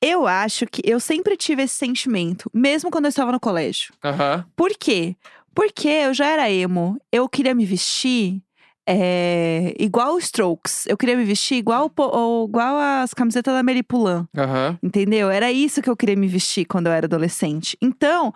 Eu 0.02 0.28
acho 0.28 0.66
que 0.66 0.82
eu 0.84 1.00
sempre 1.00 1.36
tive 1.36 1.64
esse 1.64 1.76
sentimento, 1.76 2.50
mesmo 2.54 2.92
quando 2.92 3.06
eu 3.06 3.10
estava 3.10 3.32
no 3.32 3.40
colégio. 3.40 3.94
Aham. 4.04 4.46
Por 4.56 4.72
quê? 4.78 5.16
Porque 5.54 5.88
eu 5.88 6.14
já 6.14 6.28
era 6.28 6.52
emo. 6.52 7.00
Eu 7.12 7.28
queria 7.30 7.56
me 7.56 7.66
vestir 7.66 8.42
é, 8.88 9.74
igual 9.80 10.16
os 10.16 10.26
Strokes. 10.26 10.86
Eu 10.86 10.98
queria 10.98 11.18
me 11.18 11.24
vestir 11.24 11.56
igual, 11.56 11.92
ou 11.98 12.48
igual 12.48 12.78
as 12.78 13.14
camisetas 13.14 13.54
da 13.54 13.64
Mary 13.64 13.82
Poulain. 13.82 14.28
Aham. 14.38 14.78
Entendeu? 14.84 15.30
Era 15.30 15.52
isso 15.52 15.82
que 15.82 15.90
eu 15.90 15.96
queria 15.96 16.16
me 16.16 16.28
vestir 16.28 16.66
quando 16.66 16.88
eu 16.88 16.94
era 16.94 17.08
adolescente. 17.08 17.78
Então, 17.82 18.34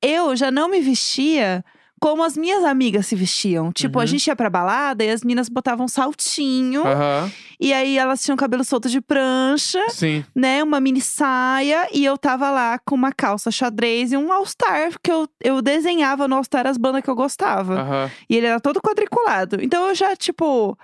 eu 0.00 0.34
já 0.34 0.50
não 0.50 0.68
me 0.68 0.80
vestia 0.80 1.64
como 2.02 2.24
as 2.24 2.36
minhas 2.36 2.64
amigas 2.64 3.06
se 3.06 3.14
vestiam. 3.14 3.70
Tipo, 3.70 4.00
a 4.00 4.02
Uhum. 4.02 4.06
gente 4.08 4.26
ia 4.26 4.34
pra 4.34 4.50
balada 4.50 5.04
e 5.04 5.08
as 5.10 5.22
minas 5.22 5.48
botavam 5.48 5.86
saltinho. 5.86 6.84
Aham. 6.84 7.30
E 7.60 7.72
aí 7.72 7.96
elas 7.96 8.20
tinham 8.20 8.36
cabelo 8.36 8.64
solto 8.64 8.88
de 8.88 9.00
prancha, 9.00 9.78
Sim. 9.88 10.24
né? 10.34 10.64
Uma 10.64 10.80
mini 10.80 11.00
saia. 11.00 11.86
E 11.92 12.04
eu 12.04 12.18
tava 12.18 12.50
lá 12.50 12.76
com 12.84 12.96
uma 12.96 13.12
calça 13.12 13.52
xadrez 13.52 14.10
e 14.10 14.16
um 14.16 14.32
All-Star. 14.32 14.90
Que 15.00 15.12
eu, 15.12 15.28
eu 15.40 15.62
desenhava 15.62 16.26
no 16.26 16.34
All-Star 16.34 16.66
as 16.66 16.76
bandas 16.76 17.02
que 17.04 17.08
eu 17.10 17.14
gostava. 17.14 17.74
Aham. 17.80 18.10
E 18.28 18.36
ele 18.36 18.46
era 18.48 18.58
todo 18.58 18.80
quadriculado. 18.82 19.58
Então 19.62 19.86
eu 19.88 19.94
já, 19.94 20.16
tipo. 20.16 20.76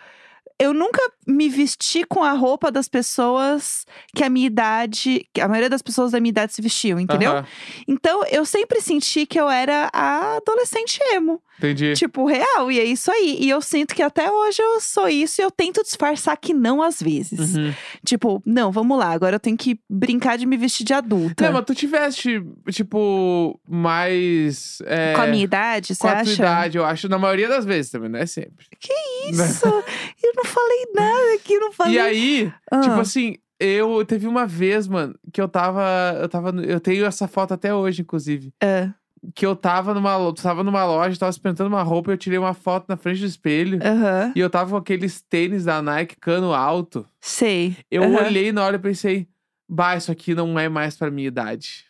Eu 0.58 0.74
nunca 0.74 1.00
me 1.26 1.48
vesti 1.48 2.04
com 2.04 2.24
a 2.24 2.32
roupa 2.32 2.70
das 2.70 2.88
pessoas 2.88 3.86
que 4.14 4.24
a 4.24 4.28
minha 4.30 4.46
idade. 4.46 5.26
que 5.32 5.40
a 5.40 5.46
maioria 5.48 5.70
das 5.70 5.82
pessoas 5.82 6.12
da 6.12 6.20
minha 6.20 6.30
idade 6.30 6.52
se 6.54 6.60
vestiam, 6.62 6.98
entendeu? 6.98 7.32
Aham. 7.32 7.46
Então 7.86 8.24
eu 8.26 8.44
sempre 8.44 8.80
senti 8.80 9.24
que 9.26 9.38
eu 9.38 9.48
era 9.48 9.88
a 9.92 10.36
adolescente 10.36 10.98
emo. 11.12 11.40
Entendi. 11.58 11.92
Tipo, 11.94 12.24
real. 12.24 12.70
E 12.70 12.78
é 12.78 12.84
isso 12.84 13.10
aí. 13.10 13.36
E 13.40 13.50
eu 13.50 13.60
sinto 13.60 13.92
que 13.92 14.02
até 14.02 14.30
hoje 14.30 14.62
eu 14.62 14.80
sou 14.80 15.08
isso 15.08 15.40
e 15.40 15.44
eu 15.44 15.50
tento 15.50 15.82
disfarçar 15.82 16.36
que 16.36 16.54
não 16.54 16.80
às 16.80 17.02
vezes. 17.02 17.56
Uhum. 17.56 17.74
Tipo, 18.04 18.40
não, 18.46 18.70
vamos 18.70 18.96
lá, 18.96 19.10
agora 19.10 19.36
eu 19.36 19.40
tenho 19.40 19.56
que 19.56 19.78
brincar 19.90 20.38
de 20.38 20.46
me 20.46 20.56
vestir 20.56 20.84
de 20.84 20.94
adulta. 20.94 21.44
Não, 21.44 21.52
mas 21.52 21.64
tu 21.64 21.74
tiveste, 21.74 22.40
tipo, 22.70 23.58
mais. 23.68 24.78
é, 24.86 25.14
Com 25.14 25.22
a 25.22 25.26
minha 25.26 25.42
idade, 25.42 25.94
você 25.96 26.00
com 26.00 26.08
a 26.08 26.12
tua 26.12 26.20
acha? 26.22 26.32
idade, 26.34 26.78
eu 26.78 26.84
acho, 26.84 27.08
na 27.08 27.18
maioria 27.18 27.48
das 27.48 27.64
vezes 27.64 27.90
também, 27.90 28.08
não 28.08 28.20
é 28.20 28.26
sempre. 28.26 28.66
Isso! 29.28 29.66
eu 30.22 30.32
não 30.36 30.44
falei 30.48 30.86
nada 30.94 31.34
aqui, 31.34 31.58
não 31.58 31.72
falei. 31.72 31.94
E 31.94 31.98
aí, 31.98 32.52
Ah. 32.70 32.80
tipo 32.80 32.98
assim, 32.98 33.36
eu 33.60 34.04
teve 34.04 34.26
uma 34.26 34.46
vez, 34.46 34.88
mano, 34.88 35.14
que 35.32 35.40
eu 35.40 35.48
tava. 35.48 35.82
Eu 36.20 36.28
tava. 36.28 36.50
Eu 36.62 36.80
tenho 36.80 37.04
essa 37.04 37.28
foto 37.28 37.54
até 37.54 37.72
hoje, 37.74 38.02
inclusive. 38.02 38.52
Ah. 38.62 38.90
que 39.34 39.44
eu 39.44 39.56
tava 39.56 39.92
numa, 39.92 40.32
tava 40.34 40.62
numa 40.62 40.84
loja, 40.86 41.18
tava 41.18 41.30
experimentando 41.30 41.68
uma 41.68 41.82
roupa 41.82 42.10
e 42.10 42.14
eu 42.14 42.16
tirei 42.18 42.38
uma 42.38 42.54
foto 42.54 42.86
na 42.88 42.96
frente 42.96 43.18
do 43.18 43.26
espelho. 43.26 43.80
Aham. 43.84 44.32
E 44.36 44.38
eu 44.38 44.48
tava 44.48 44.70
com 44.70 44.76
aqueles 44.76 45.20
tênis 45.20 45.64
da 45.64 45.82
Nike 45.82 46.14
cano 46.20 46.52
alto. 46.54 47.04
Sei. 47.20 47.76
Eu 47.90 48.04
Aham. 48.04 48.26
olhei 48.26 48.52
na 48.52 48.64
hora 48.64 48.76
e 48.76 48.78
pensei, 48.78 49.26
bah, 49.68 49.96
isso 49.96 50.12
aqui 50.12 50.36
não 50.36 50.56
é 50.56 50.68
mais 50.68 50.96
pra 50.96 51.10
minha 51.10 51.26
idade. 51.26 51.84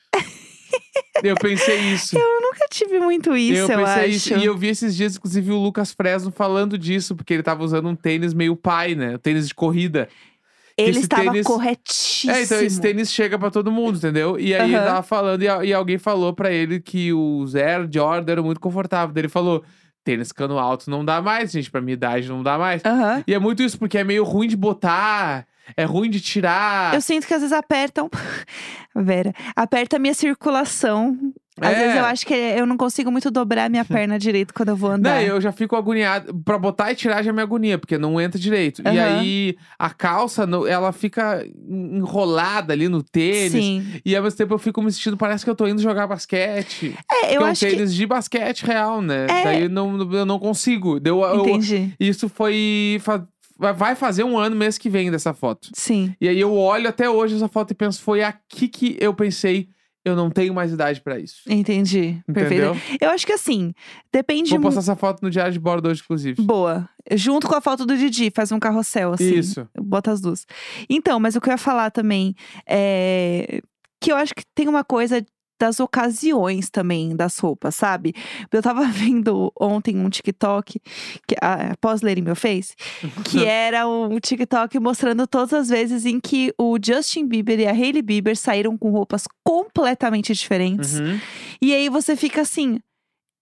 Eu 1.23 1.35
pensei 1.37 1.79
isso. 1.93 2.17
Eu 2.19 2.41
nunca 2.41 2.67
tive 2.71 2.99
muito 3.01 3.37
isso, 3.37 3.71
eu, 3.73 3.81
eu 3.81 3.87
acho. 3.87 4.07
isso. 4.09 4.35
E 4.37 4.45
eu 4.45 4.57
vi 4.57 4.69
esses 4.69 4.95
dias, 4.97 5.17
inclusive, 5.17 5.51
o 5.53 5.59
Lucas 5.59 5.93
Fresno 5.93 6.31
falando 6.31 6.79
disso, 6.79 7.15
porque 7.17 7.35
ele 7.35 7.43
tava 7.43 7.65
usando 7.65 7.89
um 7.89 7.95
tênis 7.97 8.33
meio 8.35 8.55
pai, 8.57 8.95
né? 8.95 9.15
Um 9.17 9.19
tênis 9.19 9.49
de 9.49 9.55
corrida. 9.55 10.09
Ele 10.77 10.91
esse 10.91 11.01
estava 11.01 11.25
tênis- 11.25 11.47
corretíssimo. 11.47 12.33
É, 12.33 12.43
então 12.43 12.61
esse 12.61 12.81
tênis 12.81 13.13
chega 13.13 13.37
pra 13.37 13.51
todo 13.51 13.73
mundo, 13.73 13.99
entendeu? 13.99 14.39
E 14.39 14.55
aí 14.55 14.63
ele 14.69 14.77
Aham. 14.77 14.87
tava 14.87 15.03
falando, 15.03 15.43
e, 15.43 15.47
e 15.47 15.75
alguém 15.75 15.99
falou 15.99 16.33
pra 16.33 16.53
ele 16.53 16.79
que 16.79 17.13
os 17.13 17.57
Air 17.57 17.89
Jordan 17.93 18.31
eram 18.33 18.45
muito 18.45 18.61
confortáveis. 18.61 19.13
Daí 19.13 19.23
ele 19.23 19.29
falou: 19.29 19.65
tênis 20.05 20.31
cano 20.31 20.57
alto 20.57 20.89
não 20.89 21.05
dá 21.05 21.21
mais, 21.21 21.51
gente, 21.51 21.69
pra 21.69 21.81
minha 21.81 21.95
idade 21.95 22.29
não 22.29 22.45
dá 22.45 22.57
mais. 22.57 22.81
Aham. 22.85 23.25
E 23.27 23.35
é 23.35 23.41
muito 23.41 23.61
isso, 23.61 23.77
porque 23.77 23.99
é 23.99 24.05
meio 24.05 24.23
ruim 24.23 24.47
de 24.47 24.57
botar, 24.57 25.45
é 25.77 25.85
ruim 25.85 26.11
de 26.11 26.21
tirar. 26.21 26.95
Eu 26.95 27.01
sinto 27.01 27.27
que 27.27 27.35
às 27.35 27.41
vezes 27.41 27.53
apertam. 27.57 28.09
Vera, 28.95 29.33
aperta 29.55 29.97
a 29.97 29.99
minha 29.99 30.15
circulação. 30.15 31.17
Às 31.61 31.73
É. 31.73 31.75
vezes 31.75 31.97
eu 31.97 32.05
acho 32.05 32.25
que 32.27 32.35
eu 32.35 32.65
não 32.67 32.77
consigo 32.77 33.11
muito 33.11 33.33
dobrar 33.33 33.69
minha 33.69 33.85
perna 33.85 34.17
direito 34.17 34.55
quando 34.55 34.69
eu 34.69 34.77
vou 34.77 34.91
andar. 34.93 35.17
Não, 35.17 35.23
eu 35.23 35.41
já 35.41 35.51
fico 35.51 35.75
agoniado. 35.75 36.33
Pra 36.45 36.57
botar 36.57 36.93
e 36.93 36.95
tirar 36.95 37.21
já 37.23 37.33
me 37.33 37.43
agonia, 37.43 37.77
porque 37.79 37.99
não 37.99 38.21
entra 38.21 38.39
direito. 38.41 38.81
E 38.83 38.89
Aham. 38.89 39.19
aí 39.21 39.57
a 39.77 39.91
calça, 39.91 40.49
ela 40.69 40.93
fica 40.93 41.45
enrolada 41.69 42.73
ali 42.73 42.89
no 42.89 43.03
tênis. 43.03 43.51
Sim. 43.53 43.85
E 44.05 44.15
ao 44.17 44.23
mesmo 44.23 44.37
tempo 44.37 44.55
eu 44.55 44.59
fico 44.59 44.81
me 44.83 44.93
sentindo, 44.93 45.17
parece 45.17 45.45
que 45.45 45.51
eu 45.51 45.55
tô 45.57 45.67
indo 45.67 45.83
jogar 45.83 46.07
basquete. 46.07 46.95
É, 47.11 47.27
eu 47.27 47.29
que 47.29 47.35
é 47.37 47.41
um 47.41 47.45
acho 47.47 47.67
que. 47.67 47.73
tênis 47.75 47.95
de 47.95 48.07
basquete 48.07 48.63
real, 48.65 49.03
né? 49.03 49.27
É. 49.29 49.45
Daí 49.45 49.69
não, 49.69 50.13
eu 50.13 50.25
não 50.25 50.39
consigo. 50.39 51.01
Deu, 51.01 51.23
eu, 51.23 51.41
Entendi. 51.41 51.93
isso 51.99 52.29
foi. 52.29 53.01
Vai 53.59 53.97
fazer 53.97 54.23
um 54.23 54.38
ano 54.38 54.55
mês 54.55 54.79
que 54.79 54.88
vem 54.88 55.11
dessa 55.11 55.35
foto. 55.35 55.71
Sim. 55.75 56.15
E 56.21 56.29
aí 56.29 56.38
eu 56.38 56.55
olho 56.55 56.88
até 56.88 57.11
hoje 57.11 57.35
essa 57.35 57.49
foto 57.49 57.73
e 57.73 57.75
penso, 57.75 58.00
foi 58.00 58.23
aqui 58.23 58.69
que 58.69 58.97
eu 59.00 59.12
pensei, 59.12 59.69
eu 60.05 60.15
não 60.15 60.31
tenho 60.31 60.55
mais 60.55 60.73
idade 60.73 61.00
pra 61.00 61.19
isso. 61.19 61.43
Entendi. 61.49 62.23
Entendeu? 62.29 62.75
Perfeito. 62.75 63.03
Eu 63.05 63.11
acho 63.11 63.27
que 63.27 63.33
assim, 63.33 63.75
depende 64.12 64.50
Vou 64.50 64.61
postar 64.61 64.81
essa 64.81 64.95
foto 64.95 65.23
no 65.23 65.31
diário 65.31 65.53
de 65.53 65.59
bordo 65.59 65.88
hoje, 65.88 66.03
inclusive. 66.05 66.41
Boa. 66.41 66.88
Junto 67.12 67.49
com 67.49 67.55
a 67.57 67.61
foto 67.61 67.85
do 67.85 67.97
Didi, 67.97 68.31
faz 68.33 68.53
um 68.53 68.61
carrossel, 68.61 69.15
assim. 69.15 69.35
Isso. 69.35 69.69
Bota 69.77 70.12
as 70.12 70.21
duas. 70.21 70.47
Então, 70.88 71.19
mas 71.19 71.35
o 71.35 71.41
que 71.41 71.49
eu 71.49 71.53
ia 71.53 71.59
falar 71.59 71.91
também 71.91 72.35
é 72.65 73.61
que 74.00 74.12
eu 74.12 74.17
acho 74.17 74.35
que 74.35 74.45
tem 74.55 74.69
uma 74.69 74.85
coisa 74.85 75.25
das 75.59 75.81
ocasiões 75.81 76.71
também 76.71 77.15
das 77.15 77.38
roupas, 77.38 77.75
sabe? 77.75 78.15
Eu 78.53 78.62
tava 78.62 78.85
vendo 78.88 79.53
ontem 79.59 79.99
um 79.99 80.09
TikTok, 80.09 80.81
que, 81.27 81.37
ah, 81.41 81.73
após 81.73 82.03
ler 82.03 82.19
em 82.19 82.23
meu 82.23 82.37
Face, 82.37 82.75
que 83.25 83.45
era 83.47 83.87
um 83.87 84.19
TikTok 84.19 84.79
mostrando 84.79 85.27
todas 85.27 85.53
as 85.53 85.69
vezes 85.69 86.05
em 86.07 86.21
que 86.21 86.53
o 86.59 86.79
Justin 86.83 87.27
Bieber 87.27 87.59
e 87.61 87.67
a 87.67 87.73
Hailey 87.73 88.03
Bieber 88.03 88.37
saíram 88.37 88.77
com 88.77 88.91
roupas 88.91 89.25
completamente 89.45 90.33
diferentes. 90.33 90.99
Uhum. 90.99 91.19
E 91.61 91.75
aí 91.75 91.88
você 91.88 92.17
fica 92.17 92.43
assim. 92.43 92.79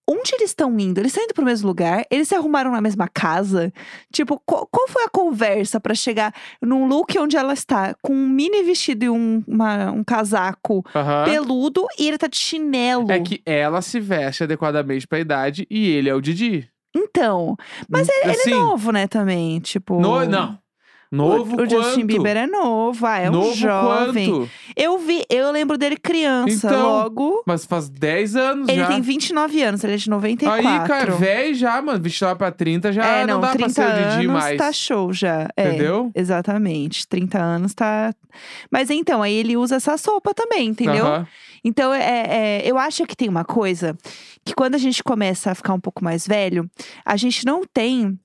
Onde 0.09 0.35
eles 0.35 0.51
estão 0.51 0.79
indo? 0.79 0.99
Eles 1.01 1.11
estão 1.11 1.25
indo 1.25 1.35
pro 1.35 1.45
mesmo 1.45 1.67
lugar? 1.67 2.05
Eles 2.11 2.29
se 2.29 2.35
arrumaram 2.35 2.71
na 2.71 2.81
mesma 2.81 3.09
casa? 3.09 3.73
Tipo, 4.13 4.41
qual, 4.47 4.67
qual 4.71 4.87
foi 4.89 5.03
a 5.05 5.09
conversa 5.09 5.81
pra 5.81 5.95
chegar 5.95 6.33
num 6.63 6.87
look 6.87 7.19
onde 7.19 7.37
ela 7.37 7.53
está 7.53 7.95
com 8.03 8.13
um 8.15 8.29
mini 8.29 8.63
vestido 8.63 9.05
e 9.05 9.11
um, 9.11 9.43
uma- 9.49 9.91
um 9.91 10.05
casaco 10.05 10.85
Aham. 10.95 11.25
peludo 11.25 11.85
e 11.99 12.07
ele 12.07 12.19
tá 12.19 12.29
de 12.29 12.37
chinelo? 12.37 13.11
É 13.11 13.19
que 13.21 13.43
ela 13.45 13.83
se 13.83 13.99
veste 13.99 14.45
adequadamente 14.45 15.09
pra 15.09 15.19
idade 15.19 15.67
e 15.69 15.89
ele 15.91 16.09
é 16.09 16.15
o 16.15 16.21
Didi. 16.21 16.71
Então, 16.95 17.57
mas 17.91 18.09
ele, 18.09 18.21
ele 18.31 18.31
assim, 18.33 18.53
é 18.53 18.55
novo, 18.55 18.91
né, 18.93 19.07
também? 19.07 19.61
Tipo. 19.61 20.01
no- 20.01 20.25
não. 20.25 20.59
Novo 21.11 21.57
o, 21.57 21.63
o 21.65 21.69
Justin? 21.71 22.05
Bieber 22.05 22.37
é 22.37 22.47
novo, 22.47 23.07
ah, 23.07 23.19
é 23.19 23.29
um 23.29 23.33
Novo 23.33 23.55
jovem. 23.55 24.29
quanto? 24.31 24.51
Eu 24.77 24.99
vi, 24.99 25.23
eu 25.31 25.51
lembro 25.53 25.79
dele 25.79 25.97
criança, 25.97 26.67
Então, 26.67 26.83
logo. 26.89 27.43
Mas 27.47 27.65
faz 27.65 27.89
10 27.89 28.35
anos 28.37 28.69
Ele 28.69 28.79
já. 28.81 28.87
tem 28.89 29.01
29 29.01 29.63
anos, 29.63 29.85
ele 29.85 29.95
é 29.95 29.97
de 29.97 30.11
94. 30.11 30.69
Aí, 30.69 30.89
cara, 30.89 31.13
velho 31.13 31.55
já, 31.55 31.81
mano. 31.81 32.01
29 32.03 32.37
pra 32.39 32.51
30 32.51 32.93
já 32.93 33.05
é, 33.07 33.27
não, 33.27 33.35
não, 33.35 33.41
dá 33.41 33.49
pra 33.49 33.57
30 33.69 33.71
ser 33.73 33.83
o 33.85 33.93
Didi 33.93 34.27
anos 34.27 34.27
mais. 34.27 34.59
tá 34.59 34.73
show 34.73 35.13
já. 35.13 35.49
É, 35.57 35.69
Entendeu? 35.69 36.11
exatamente. 36.15 37.07
30 37.07 37.39
anos 37.39 37.73
tá. 37.75 38.13
Mas 38.71 38.91
então, 38.91 39.23
aí 39.23 39.35
ele 39.35 39.57
usa 39.57 39.77
essa 39.77 39.97
sopa 39.97 40.35
também, 40.35 40.69
entendeu? 40.69 41.07
Aham. 41.07 41.27
Então, 41.65 41.93
é, 41.93 42.03
é, 42.61 42.63
eu 42.65 42.79
acho 42.79 43.05
que 43.07 43.17
tem 43.17 43.29
uma 43.29 43.45
coisa 43.45 43.97
que 44.45 44.55
quando 44.55 44.77
a 44.77 44.79
gente 44.79 45.03
começa 45.03 45.51
a 45.51 45.55
ficar 45.55 45.73
um 45.73 45.81
pouco 45.81 46.05
mais 46.05 46.25
velho, 46.27 46.69
a 47.05 47.17
gente 47.17 47.45
não 47.45 47.63
tem. 47.65 48.17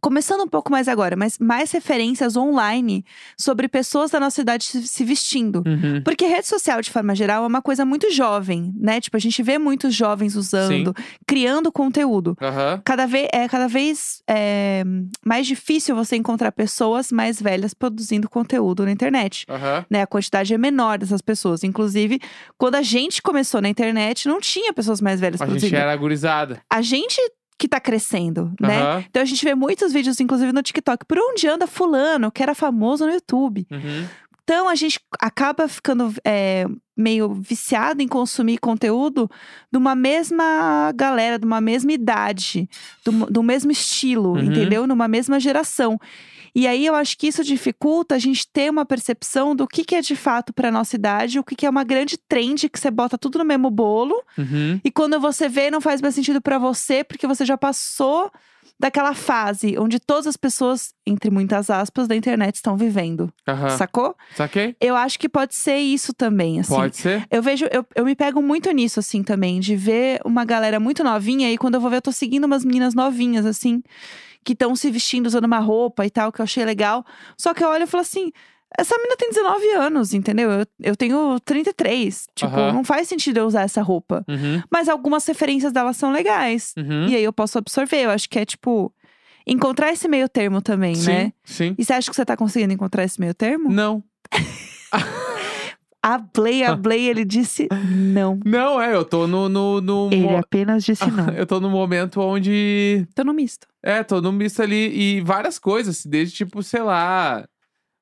Começando 0.00 0.42
um 0.42 0.48
pouco 0.48 0.70
mais 0.70 0.88
agora, 0.88 1.16
mas 1.16 1.38
mais 1.38 1.70
referências 1.72 2.36
online 2.36 3.04
sobre 3.36 3.68
pessoas 3.68 4.10
da 4.10 4.18
nossa 4.20 4.40
idade 4.40 4.64
se, 4.64 5.04
vestindo. 5.04 5.62
Uhum. 5.66 6.02
Porque 6.02 6.26
rede 6.26 6.46
social, 6.46 6.80
de 6.80 6.90
forma 6.90 7.14
geral, 7.14 7.44
é 7.44 7.46
uma 7.46 7.60
coisa 7.62 7.84
muito 7.84 8.10
jovem, 8.10 8.72
né? 8.78 9.00
Tipo, 9.00 9.16
a 9.16 9.20
gente 9.20 9.42
vê 9.42 9.58
muitos 9.58 9.94
jovens 9.94 10.36
usando, 10.36 10.94
criando 11.26 11.70
conteúdo. 11.70 12.36
Aham. 12.40 12.80
Cada 12.84 13.06
vez, 13.06 13.28
é 13.32 13.48
cada 13.48 13.68
vez 13.68 14.22
é, 14.28 14.82
mais 15.24 15.46
difícil 15.46 15.94
você 15.94 16.16
encontrar 16.16 16.52
pessoas 16.52 17.12
mais 17.12 17.40
velhas 17.40 17.74
produzindo 17.74 18.28
conteúdo 18.28 18.84
na 18.84 18.92
internet. 18.92 19.44
Aham. 19.48 19.84
Né? 19.90 20.02
A 20.02 20.06
quantidade 20.06 20.54
é 20.54 20.58
menor 20.58 20.98
dessas 20.98 21.20
pessoas. 21.20 21.62
Inclusive, 21.64 22.20
quando 22.56 22.76
a 22.76 22.82
gente 22.82 23.20
começou 23.20 23.60
na 23.60 23.68
internet, 23.68 24.28
não 24.28 24.40
tinha 24.40 24.72
pessoas 24.72 25.00
mais 25.00 25.20
velhas 25.20 25.40
A 25.40 25.44
gente 25.44 25.54
produzindo. 25.54 25.76
era 25.76 25.94
gurizada. 25.96 26.62
A 26.70 26.80
gente 26.82 27.20
que 27.60 27.68
tá 27.68 27.78
crescendo, 27.78 28.52
né? 28.60 28.80
Aham. 28.82 29.04
Então 29.08 29.22
a 29.22 29.24
gente 29.26 29.44
vê 29.44 29.54
muitos 29.54 29.92
vídeos, 29.92 30.18
inclusive 30.18 30.52
no 30.52 30.62
TikTok, 30.62 31.04
por 31.04 31.18
onde 31.18 31.46
anda 31.46 31.66
fulano, 31.66 32.32
que 32.32 32.42
era 32.42 32.54
famoso 32.54 33.04
no 33.06 33.12
YouTube. 33.12 33.66
Uhum. 33.70 34.06
Então 34.42 34.68
a 34.68 34.74
gente 34.74 34.98
acaba 35.20 35.68
ficando 35.68 36.12
é, 36.24 36.66
meio 36.96 37.32
viciado 37.34 38.02
em 38.02 38.08
consumir 38.08 38.58
conteúdo 38.58 39.30
de 39.70 39.78
uma 39.78 39.94
mesma 39.94 40.90
galera, 40.96 41.38
de 41.38 41.44
uma 41.46 41.60
mesma 41.60 41.92
idade, 41.92 42.68
do, 43.04 43.26
do 43.26 43.42
mesmo 43.42 43.70
estilo, 43.70 44.32
Uhum. 44.32 44.42
entendeu? 44.42 44.86
Numa 44.86 45.06
mesma 45.06 45.38
geração. 45.38 46.00
E 46.54 46.66
aí 46.66 46.86
eu 46.86 46.94
acho 46.94 47.16
que 47.16 47.26
isso 47.28 47.44
dificulta 47.44 48.14
a 48.14 48.18
gente 48.18 48.46
ter 48.46 48.70
uma 48.70 48.84
percepção 48.84 49.54
do 49.54 49.66
que, 49.66 49.84
que 49.84 49.94
é 49.94 50.00
de 50.00 50.16
fato 50.16 50.52
pra 50.52 50.70
nossa 50.70 50.96
idade, 50.96 51.38
o 51.38 51.44
que, 51.44 51.54
que 51.54 51.66
é 51.66 51.70
uma 51.70 51.84
grande 51.84 52.16
trend 52.16 52.68
que 52.68 52.78
você 52.78 52.90
bota 52.90 53.16
tudo 53.16 53.38
no 53.38 53.44
mesmo 53.44 53.70
bolo. 53.70 54.14
Uhum. 54.36 54.80
E 54.84 54.90
quando 54.90 55.18
você 55.20 55.48
vê, 55.48 55.70
não 55.70 55.80
faz 55.80 56.00
mais 56.00 56.14
sentido 56.14 56.40
pra 56.40 56.58
você, 56.58 57.04
porque 57.04 57.26
você 57.26 57.44
já 57.44 57.56
passou 57.56 58.30
daquela 58.80 59.14
fase 59.14 59.78
onde 59.78 60.00
todas 60.00 60.26
as 60.26 60.38
pessoas, 60.38 60.94
entre 61.06 61.30
muitas 61.30 61.68
aspas, 61.68 62.08
da 62.08 62.16
internet 62.16 62.54
estão 62.54 62.78
vivendo. 62.78 63.30
Aham. 63.46 63.68
Sacou? 63.76 64.16
Saquei? 64.34 64.74
Eu 64.80 64.96
acho 64.96 65.18
que 65.18 65.28
pode 65.28 65.54
ser 65.54 65.76
isso 65.76 66.14
também, 66.14 66.60
assim. 66.60 66.74
Pode 66.74 66.96
ser. 66.96 67.26
Eu 67.30 67.42
vejo, 67.42 67.66
eu, 67.70 67.86
eu 67.94 68.06
me 68.06 68.16
pego 68.16 68.40
muito 68.40 68.70
nisso, 68.70 68.98
assim, 68.98 69.22
também, 69.22 69.60
de 69.60 69.76
ver 69.76 70.20
uma 70.24 70.46
galera 70.46 70.80
muito 70.80 71.04
novinha, 71.04 71.52
e 71.52 71.58
quando 71.58 71.74
eu 71.74 71.80
vou 71.80 71.90
ver, 71.90 71.96
eu 71.96 72.02
tô 72.02 72.10
seguindo 72.10 72.44
umas 72.44 72.64
meninas 72.64 72.94
novinhas, 72.94 73.44
assim, 73.44 73.82
que 74.44 74.52
estão 74.52 74.74
se 74.74 74.90
vestindo, 74.90 75.26
usando 75.26 75.44
uma 75.44 75.58
roupa 75.58 76.04
e 76.06 76.10
tal, 76.10 76.32
que 76.32 76.40
eu 76.40 76.44
achei 76.44 76.64
legal. 76.64 77.04
Só 77.36 77.52
que 77.54 77.62
eu 77.62 77.68
olho 77.68 77.84
e 77.84 77.86
falo 77.86 78.02
assim. 78.02 78.32
Essa 78.78 78.96
menina 78.98 79.16
tem 79.16 79.30
19 79.30 79.68
anos, 79.72 80.14
entendeu? 80.14 80.48
Eu, 80.48 80.66
eu 80.80 80.94
tenho 80.94 81.40
33. 81.40 82.26
Tipo, 82.36 82.54
Aham. 82.54 82.72
não 82.72 82.84
faz 82.84 83.08
sentido 83.08 83.38
eu 83.38 83.46
usar 83.46 83.62
essa 83.62 83.82
roupa. 83.82 84.24
Uhum. 84.28 84.62
Mas 84.70 84.88
algumas 84.88 85.26
referências 85.26 85.72
dela 85.72 85.92
são 85.92 86.12
legais. 86.12 86.72
Uhum. 86.78 87.08
E 87.08 87.16
aí 87.16 87.24
eu 87.24 87.32
posso 87.32 87.58
absorver. 87.58 88.04
Eu 88.04 88.10
acho 88.10 88.28
que 88.28 88.38
é, 88.38 88.44
tipo, 88.44 88.94
encontrar 89.44 89.92
esse 89.92 90.06
meio 90.06 90.28
termo 90.28 90.62
também, 90.62 90.94
sim, 90.94 91.06
né? 91.08 91.32
sim. 91.44 91.74
E 91.76 91.84
você 91.84 91.94
acha 91.94 92.08
que 92.10 92.14
você 92.14 92.24
tá 92.24 92.36
conseguindo 92.36 92.72
encontrar 92.72 93.02
esse 93.02 93.18
meio 93.18 93.34
termo? 93.34 93.68
Não. 93.70 94.04
Hablei, 96.02 96.64
hablei, 96.64 97.08
ele 97.08 97.24
disse 97.24 97.68
não. 97.90 98.40
Não, 98.44 98.80
é, 98.80 98.94
eu 98.94 99.04
tô 99.04 99.26
no. 99.26 99.48
no, 99.48 99.80
no 99.80 100.08
Ele 100.10 100.22
mo- 100.28 100.36
apenas 100.38 100.82
disse 100.82 101.04
não. 101.10 101.28
Eu 101.30 101.46
tô 101.46 101.60
no 101.60 101.68
momento 101.68 102.20
onde. 102.20 103.06
Tô 103.14 103.22
no 103.22 103.34
misto. 103.34 103.66
É, 103.82 104.02
tô 104.02 104.20
no 104.20 104.32
misto 104.32 104.62
ali 104.62 105.16
e 105.16 105.20
várias 105.20 105.58
coisas, 105.58 106.04
desde 106.06 106.34
tipo, 106.36 106.62
sei 106.62 106.82
lá, 106.82 107.46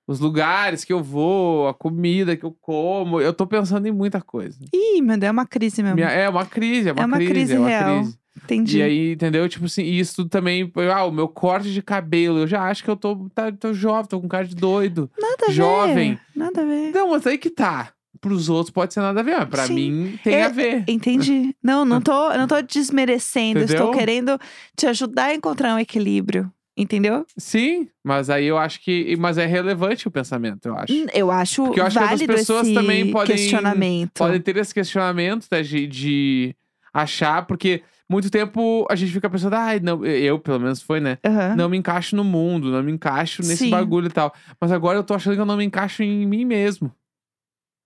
os 0.06 0.20
lugares 0.20 0.84
que 0.84 0.92
eu 0.92 1.02
vou, 1.02 1.66
a 1.68 1.74
comida 1.74 2.36
que 2.36 2.44
eu 2.44 2.56
como. 2.60 3.20
Eu 3.20 3.32
tô 3.32 3.46
pensando 3.46 3.86
em 3.86 3.92
muita 3.92 4.20
coisa. 4.20 4.58
Ih, 4.72 5.02
meu 5.02 5.16
Deus, 5.18 5.28
é 5.28 5.32
uma 5.32 5.46
crise 5.46 5.82
mesmo. 5.82 5.96
Minha- 5.96 6.10
é 6.10 6.28
uma 6.28 6.46
crise, 6.46 6.88
é 6.88 6.92
uma, 6.92 7.02
É 7.02 7.06
uma 7.06 7.18
crise 7.18 7.54
é 7.54 7.58
uma 7.58 7.68
real. 7.68 7.96
crise. 8.00 8.17
Entendi. 8.44 8.78
E 8.78 8.82
aí, 8.82 9.12
entendeu? 9.12 9.48
Tipo 9.48 9.66
assim, 9.66 9.82
e 9.82 9.98
isso 9.98 10.16
tudo 10.16 10.30
também. 10.30 10.70
Ah, 10.94 11.04
o 11.04 11.12
meu 11.12 11.28
corte 11.28 11.72
de 11.72 11.82
cabelo. 11.82 12.38
Eu 12.40 12.46
já 12.46 12.62
acho 12.68 12.82
que 12.84 12.90
eu 12.90 12.96
tô, 12.96 13.28
tá, 13.34 13.50
tô 13.52 13.72
jovem, 13.72 14.06
tô 14.08 14.20
com 14.20 14.28
cara 14.28 14.44
de 14.46 14.54
doido. 14.54 15.10
nada 15.18 15.46
a 15.48 15.52
jovem. 15.52 16.14
ver. 16.14 16.20
Nada 16.34 16.62
a 16.62 16.64
ver. 16.64 16.92
Não, 16.92 17.10
mas 17.10 17.26
aí 17.26 17.38
que 17.38 17.50
tá. 17.50 17.92
Pros 18.20 18.48
outros 18.48 18.70
pode 18.70 18.92
ser 18.94 19.00
nada 19.00 19.20
a 19.20 19.22
ver, 19.22 19.36
mas 19.38 19.48
pra 19.48 19.66
Sim. 19.66 19.74
mim 19.74 20.18
tem 20.24 20.42
a 20.42 20.48
ver. 20.48 20.82
Entendi. 20.88 21.54
Não, 21.62 21.84
não 21.84 22.00
tô, 22.00 22.30
não 22.36 22.48
tô 22.48 22.60
desmerecendo. 22.62 23.60
Entendeu? 23.60 23.76
Estou 23.76 23.92
querendo 23.92 24.38
te 24.76 24.86
ajudar 24.86 25.26
a 25.26 25.34
encontrar 25.34 25.74
um 25.74 25.78
equilíbrio. 25.78 26.50
Entendeu? 26.76 27.26
Sim, 27.36 27.88
mas 28.04 28.30
aí 28.30 28.44
eu 28.46 28.56
acho 28.56 28.80
que. 28.80 29.16
Mas 29.18 29.36
é 29.36 29.46
relevante 29.46 30.06
o 30.06 30.10
pensamento, 30.12 30.66
eu 30.66 30.76
acho. 30.76 30.92
Hum, 30.92 31.06
Eu 31.12 31.28
acho 31.30 31.64
Porque 31.64 31.80
eu 31.80 31.84
acho 31.86 31.96
que 31.98 32.02
outras 32.02 32.20
válido 32.20 32.34
pessoas 32.38 32.68
também 32.72 33.10
podem- 33.10 33.36
questionamento. 33.36 34.12
Podem 34.14 34.40
ter 34.40 34.56
esse 34.56 34.72
questionamento 34.72 35.46
né, 35.50 35.62
de, 35.62 35.86
de. 35.88 36.56
achar, 36.94 37.46
porque 37.46 37.82
muito 38.10 38.30
tempo 38.30 38.86
a 38.90 38.94
gente 38.96 39.12
fica 39.12 39.28
pensando, 39.28 39.54
ai, 39.54 39.80
não, 39.80 40.04
eu 40.04 40.38
pelo 40.38 40.58
menos 40.60 40.80
foi, 40.82 40.98
né? 41.00 41.18
Aham. 41.24 41.56
Não 41.56 41.68
me 41.68 41.76
encaixo 41.76 42.16
no 42.16 42.24
mundo, 42.24 42.70
não 42.70 42.82
me 42.82 42.92
encaixo 42.92 43.42
nesse 43.42 43.64
Sim. 43.64 43.70
bagulho 43.70 44.06
e 44.06 44.10
tal. 44.10 44.32
Mas 44.60 44.72
agora 44.72 44.98
eu 44.98 45.04
tô 45.04 45.14
achando 45.14 45.34
que 45.34 45.40
eu 45.40 45.46
não 45.46 45.56
me 45.56 45.64
encaixo 45.64 46.02
em 46.02 46.26
mim 46.26 46.44
mesmo. 46.44 46.92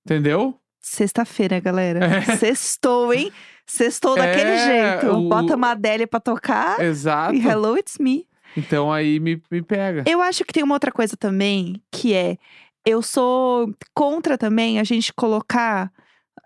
Entendeu? 0.06 0.58
Sexta-feira, 0.80 1.60
galera. 1.60 2.04
É. 2.04 2.36
Sextou, 2.36 3.12
hein? 3.14 3.32
Sextou 3.66 4.16
daquele 4.16 4.50
É, 4.50 5.00
jeito. 5.00 5.12
o- 5.14 5.28
Bota 5.28 5.54
uma 5.56 5.70
Adélia 5.70 6.06
pra 6.06 6.18
tocar 6.20 6.80
Exato. 6.80 7.34
e 7.34 7.46
hello, 7.46 7.76
it's 7.78 7.98
me. 7.98 8.26
Então 8.56 8.92
aí 8.92 9.18
me, 9.20 9.40
me 9.50 9.62
pega. 9.62 10.04
Eu 10.06 10.20
acho 10.20 10.44
que 10.44 10.52
tem 10.52 10.62
uma 10.62 10.74
outra 10.74 10.90
coisa 10.92 11.16
também, 11.16 11.80
que 11.90 12.12
é 12.14 12.36
eu 12.84 13.00
sou 13.00 13.72
contra 13.94 14.36
também 14.36 14.78
a 14.80 14.84
gente 14.84 15.12
colocar 15.14 15.90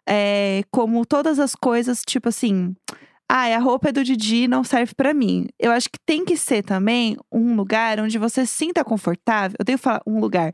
é, 0.06 0.62
como 0.71 1.04
todas 1.06 1.38
as 1.38 1.54
coisas, 1.54 2.02
tipo 2.06 2.28
assim. 2.28 2.76
Ah, 3.28 3.47
a 3.56 3.59
roupa 3.59 3.88
é 3.88 3.92
do 3.92 4.04
Didi, 4.04 4.47
não 4.47 4.62
serve 4.62 4.95
pra 4.95 5.12
mim. 5.12 5.49
Eu 5.59 5.73
acho 5.73 5.88
que 5.90 5.99
tem 6.06 6.25
que 6.25 6.37
ser 6.37 6.62
também 6.62 7.16
um 7.33 7.56
lugar 7.56 7.99
onde 7.99 8.18
você 8.18 8.47
se 8.47 8.52
sinta 8.52 8.85
confortável. 8.85 9.56
Eu 9.59 9.64
tenho 9.64 9.78
que 9.78 9.83
falar 9.85 10.00
um 10.06 10.21
lugar, 10.21 10.52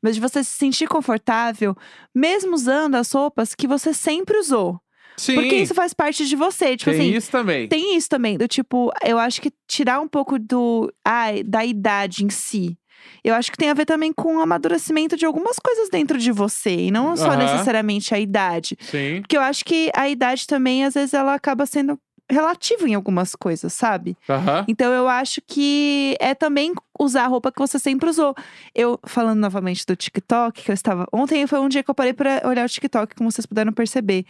mas 0.00 0.14
de 0.14 0.20
você 0.20 0.44
se 0.44 0.50
sentir 0.50 0.86
confortável, 0.86 1.76
mesmo 2.14 2.54
usando 2.54 2.94
as 2.94 3.10
roupas 3.10 3.54
que 3.54 3.66
você 3.66 3.92
sempre 3.92 4.38
usou. 4.38 4.78
Sim, 5.16 5.34
Porque 5.34 5.56
isso 5.56 5.74
faz 5.74 5.92
parte 5.92 6.26
de 6.26 6.36
você. 6.36 6.76
Tipo 6.76 6.90
tem 6.92 7.00
assim, 7.00 7.16
isso 7.16 7.30
também. 7.30 7.68
tem 7.68 7.96
isso 7.96 8.08
também, 8.08 8.38
do 8.38 8.46
tipo, 8.48 8.90
eu 9.04 9.18
acho 9.18 9.42
que 9.42 9.52
tirar 9.68 10.00
um 10.00 10.08
pouco 10.08 10.38
do. 10.38 10.92
Ai, 11.04 11.42
da 11.42 11.64
idade 11.64 12.24
em 12.24 12.30
si. 12.30 12.78
Eu 13.24 13.34
acho 13.34 13.50
que 13.50 13.58
tem 13.58 13.68
a 13.68 13.74
ver 13.74 13.84
também 13.84 14.12
com 14.12 14.36
o 14.36 14.40
amadurecimento 14.40 15.16
de 15.16 15.26
algumas 15.26 15.58
coisas 15.58 15.88
dentro 15.90 16.18
de 16.18 16.30
você. 16.30 16.86
E 16.86 16.90
não 16.92 17.16
só 17.16 17.30
Aham. 17.32 17.36
necessariamente 17.38 18.14
a 18.14 18.18
idade. 18.20 18.76
Sim. 18.80 19.20
Porque 19.20 19.36
eu 19.36 19.40
acho 19.40 19.64
que 19.64 19.90
a 19.94 20.08
idade 20.08 20.46
também, 20.46 20.84
às 20.84 20.94
vezes, 20.94 21.12
ela 21.12 21.34
acaba 21.34 21.66
sendo 21.66 21.98
relativa 22.32 22.88
em 22.88 22.94
algumas 22.94 23.34
coisas, 23.34 23.72
sabe? 23.72 24.16
Aham. 24.28 24.64
Então 24.66 24.92
eu 24.92 25.06
acho 25.06 25.40
que 25.46 26.16
é 26.18 26.34
também 26.34 26.72
usar 26.98 27.24
a 27.24 27.26
roupa 27.26 27.52
que 27.52 27.58
você 27.58 27.78
sempre 27.78 28.08
usou. 28.08 28.34
Eu, 28.74 28.98
falando 29.04 29.38
novamente 29.38 29.84
do 29.86 29.94
TikTok, 29.94 30.62
que 30.62 30.70
eu 30.70 30.74
estava. 30.74 31.06
Ontem 31.12 31.46
foi 31.46 31.60
um 31.60 31.68
dia 31.68 31.82
que 31.82 31.90
eu 31.90 31.94
parei 31.94 32.12
pra 32.12 32.42
olhar 32.44 32.64
o 32.64 32.68
TikTok, 32.68 33.14
como 33.14 33.30
vocês 33.30 33.46
puderam 33.46 33.72
perceber. 33.72 34.24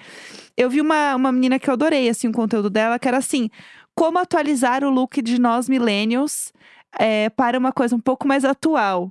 Eu 0.56 0.68
vi 0.68 0.80
uma, 0.80 1.14
uma 1.14 1.32
menina 1.32 1.59
que 1.59 1.68
eu 1.68 1.75
adorei, 1.75 2.09
assim, 2.09 2.28
o 2.28 2.32
conteúdo 2.32 2.68
dela, 2.68 2.99
que 2.99 3.09
era 3.09 3.18
assim: 3.18 3.49
como 3.94 4.18
atualizar 4.18 4.85
o 4.85 4.90
look 4.90 5.23
de 5.23 5.40
nós 5.40 5.68
millennials 5.68 6.52
é, 6.99 7.30
para 7.30 7.58
uma 7.58 7.72
coisa 7.72 7.96
um 7.96 8.00
pouco 8.00 8.26
mais 8.26 8.44
atual. 8.44 9.11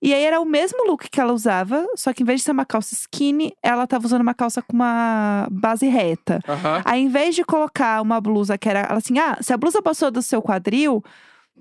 E 0.00 0.14
aí 0.14 0.22
era 0.22 0.40
o 0.40 0.44
mesmo 0.44 0.86
look 0.86 1.08
que 1.10 1.20
ela 1.20 1.32
usava, 1.32 1.84
só 1.96 2.12
que 2.12 2.22
em 2.22 2.26
vez 2.26 2.40
de 2.40 2.44
ser 2.44 2.52
uma 2.52 2.64
calça 2.64 2.94
skinny, 2.94 3.52
ela 3.62 3.86
tava 3.86 4.06
usando 4.06 4.20
uma 4.20 4.34
calça 4.34 4.62
com 4.62 4.72
uma 4.72 5.48
base 5.50 5.86
reta. 5.88 6.40
Aham. 6.48 6.82
Aí, 6.84 7.02
em 7.02 7.08
vez 7.08 7.34
de 7.34 7.44
colocar 7.44 8.00
uma 8.00 8.20
blusa 8.20 8.56
que 8.56 8.68
era 8.68 8.82
assim, 8.92 9.18
ah, 9.18 9.38
se 9.40 9.52
a 9.52 9.56
blusa 9.56 9.82
passou 9.82 10.10
do 10.10 10.22
seu 10.22 10.40
quadril, 10.40 11.02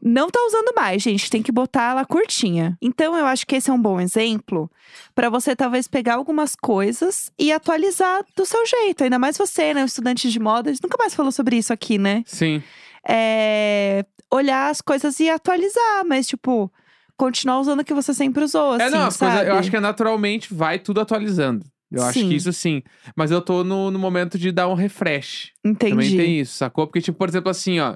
não 0.02 0.30
tá 0.30 0.40
usando 0.46 0.74
mais, 0.76 1.02
gente. 1.02 1.30
Tem 1.30 1.42
que 1.42 1.52
botar 1.52 1.92
ela 1.92 2.06
curtinha. 2.06 2.78
Então, 2.80 3.16
eu 3.18 3.26
acho 3.26 3.46
que 3.48 3.56
esse 3.56 3.70
é 3.70 3.74
um 3.74 3.82
bom 3.82 4.00
exemplo 4.00 4.70
pra 5.16 5.30
você 5.30 5.56
talvez 5.56 5.88
pegar 5.88 6.16
algumas 6.16 6.56
coisas 6.56 7.32
e 7.40 7.52
atualizar 7.52 8.24
do 8.36 8.46
seu 8.46 8.64
jeito. 8.68 9.04
Ainda 9.04 9.18
mais 9.18 9.36
você, 9.36 9.74
né, 9.74 9.84
estudante 9.84 10.30
de 10.30 10.40
moda. 10.40 10.70
A 10.70 10.74
gente 10.74 10.84
nunca 10.84 10.98
mais 11.00 11.16
falou 11.16 11.32
sobre 11.32 11.58
isso 11.58 11.74
aqui, 11.74 11.98
né? 11.98 12.24
Sim. 12.28 12.62
É, 13.08 14.06
olhar 14.32 14.70
as 14.70 14.82
coisas 14.82 15.20
e 15.20 15.30
atualizar, 15.30 16.06
mas 16.06 16.28
tipo, 16.28 16.72
continuar 17.18 17.60
usando 17.60 17.80
o 17.82 17.86
que 17.86 17.94
você 17.94 18.14
sempre 18.14 18.44
usou, 18.44 18.74
assim, 18.74 18.86
é, 18.86 18.90
não, 18.90 19.08
as 19.08 19.16
sabe? 19.16 19.32
coisas, 19.32 19.48
eu 19.50 19.56
acho 19.58 19.72
que 19.72 19.80
naturalmente 19.80 20.54
vai 20.54 20.80
tudo 20.80 21.02
atualizando. 21.02 21.66
Eu 21.90 22.04
acho 22.04 22.20
Sim. 22.20 22.28
que 22.30 22.36
isso 22.36 22.52
sim. 22.52 22.84
Mas 23.16 23.32
eu 23.32 23.42
tô 23.42 23.64
no, 23.64 23.90
no 23.90 23.98
momento 23.98 24.38
de 24.38 24.52
dar 24.52 24.68
um 24.68 24.74
refresh. 24.74 25.52
Também 25.64 25.90
Entendi. 25.90 26.18
tem 26.18 26.40
isso, 26.42 26.58
sacou? 26.58 26.86
Porque, 26.86 27.00
tipo, 27.00 27.18
por 27.18 27.30
exemplo, 27.30 27.50
assim, 27.50 27.80
ó. 27.80 27.96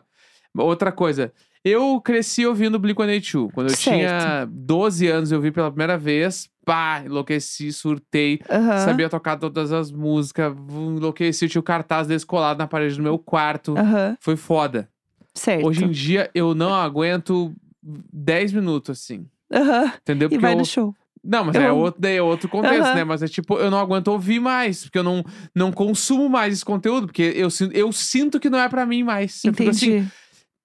Outra 0.58 0.94
coisa. 0.94 1.34
Eu 1.64 2.00
cresci 2.00 2.46
ouvindo 2.46 2.80
Blink-182. 2.80 3.52
Quando 3.54 3.68
eu 3.70 3.76
Certo. 3.76 3.98
tinha 3.98 4.48
12 4.50 5.08
anos, 5.08 5.32
eu 5.32 5.42
vi 5.42 5.52
pela 5.52 5.70
primeira 5.70 5.98
vez. 5.98 6.50
Pá, 6.66 7.04
enlouqueci, 7.06 7.74
surtei. 7.74 8.40
Aham. 8.50 8.78
Sabia 8.78 9.10
tocar 9.10 9.38
todas 9.38 9.74
as 9.74 9.92
músicas. 9.92 10.56
Enlouqueci, 10.58 11.50
tinha 11.50 11.60
o 11.60 11.64
cartaz 11.64 12.08
deles 12.08 12.24
colado 12.24 12.60
na 12.60 12.68
parede 12.68 12.96
do 12.96 13.04
meu 13.04 13.20
quarto. 13.20 13.78
Aham. 13.78 14.16
Foi 14.22 14.38
foda. 14.38 14.90
Certo. 15.34 15.66
Hoje 15.66 15.84
em 15.86 15.90
dia, 15.92 16.30
eu 16.36 16.54
não 16.54 16.74
aguento 16.74 17.54
10 17.82 18.52
minutos, 18.54 19.00
assim. 19.00 19.26
Aham. 19.52 19.94
Entendeu? 20.02 20.28
E 20.28 20.30
Porque 20.30 20.42
vai 20.42 20.54
eu, 20.54 20.58
no 20.58 20.66
show. 20.66 20.96
Não, 21.24 21.46
mas 21.46 21.56
Eu 21.56 21.62
é 21.62 21.72
outro, 21.72 22.02
daí 22.02 22.16
é 22.18 22.22
outro 22.22 22.50
contexto, 22.50 22.82
Aham. 22.84 22.96
né? 22.96 23.04
Mas 23.04 23.22
é 23.22 23.28
tipo, 23.28 23.58
eu 23.58 23.70
não 23.70 23.80
aguento 23.80 24.08
ouvir 24.08 24.40
mais, 24.40 24.84
porque 24.84 24.98
eu 24.98 25.04
não, 25.04 25.24
não 25.54 25.72
consumo 25.72 26.28
mais 26.28 26.54
esse 26.54 26.66
conteúdo, 26.66 27.08
porque 27.08 27.22
eu, 27.36 27.50
sinto- 27.50 27.76
eu 27.76 27.92
sinto 27.92 28.40
que 28.40 28.50
não 28.50 28.60
é 28.60 28.68
pra 28.68 28.86
mim 28.86 29.04
mais. 29.04 29.44
Eu 29.46 29.54
fico 29.54 29.70
Entendi. 29.70 29.98
assim, 30.00 30.12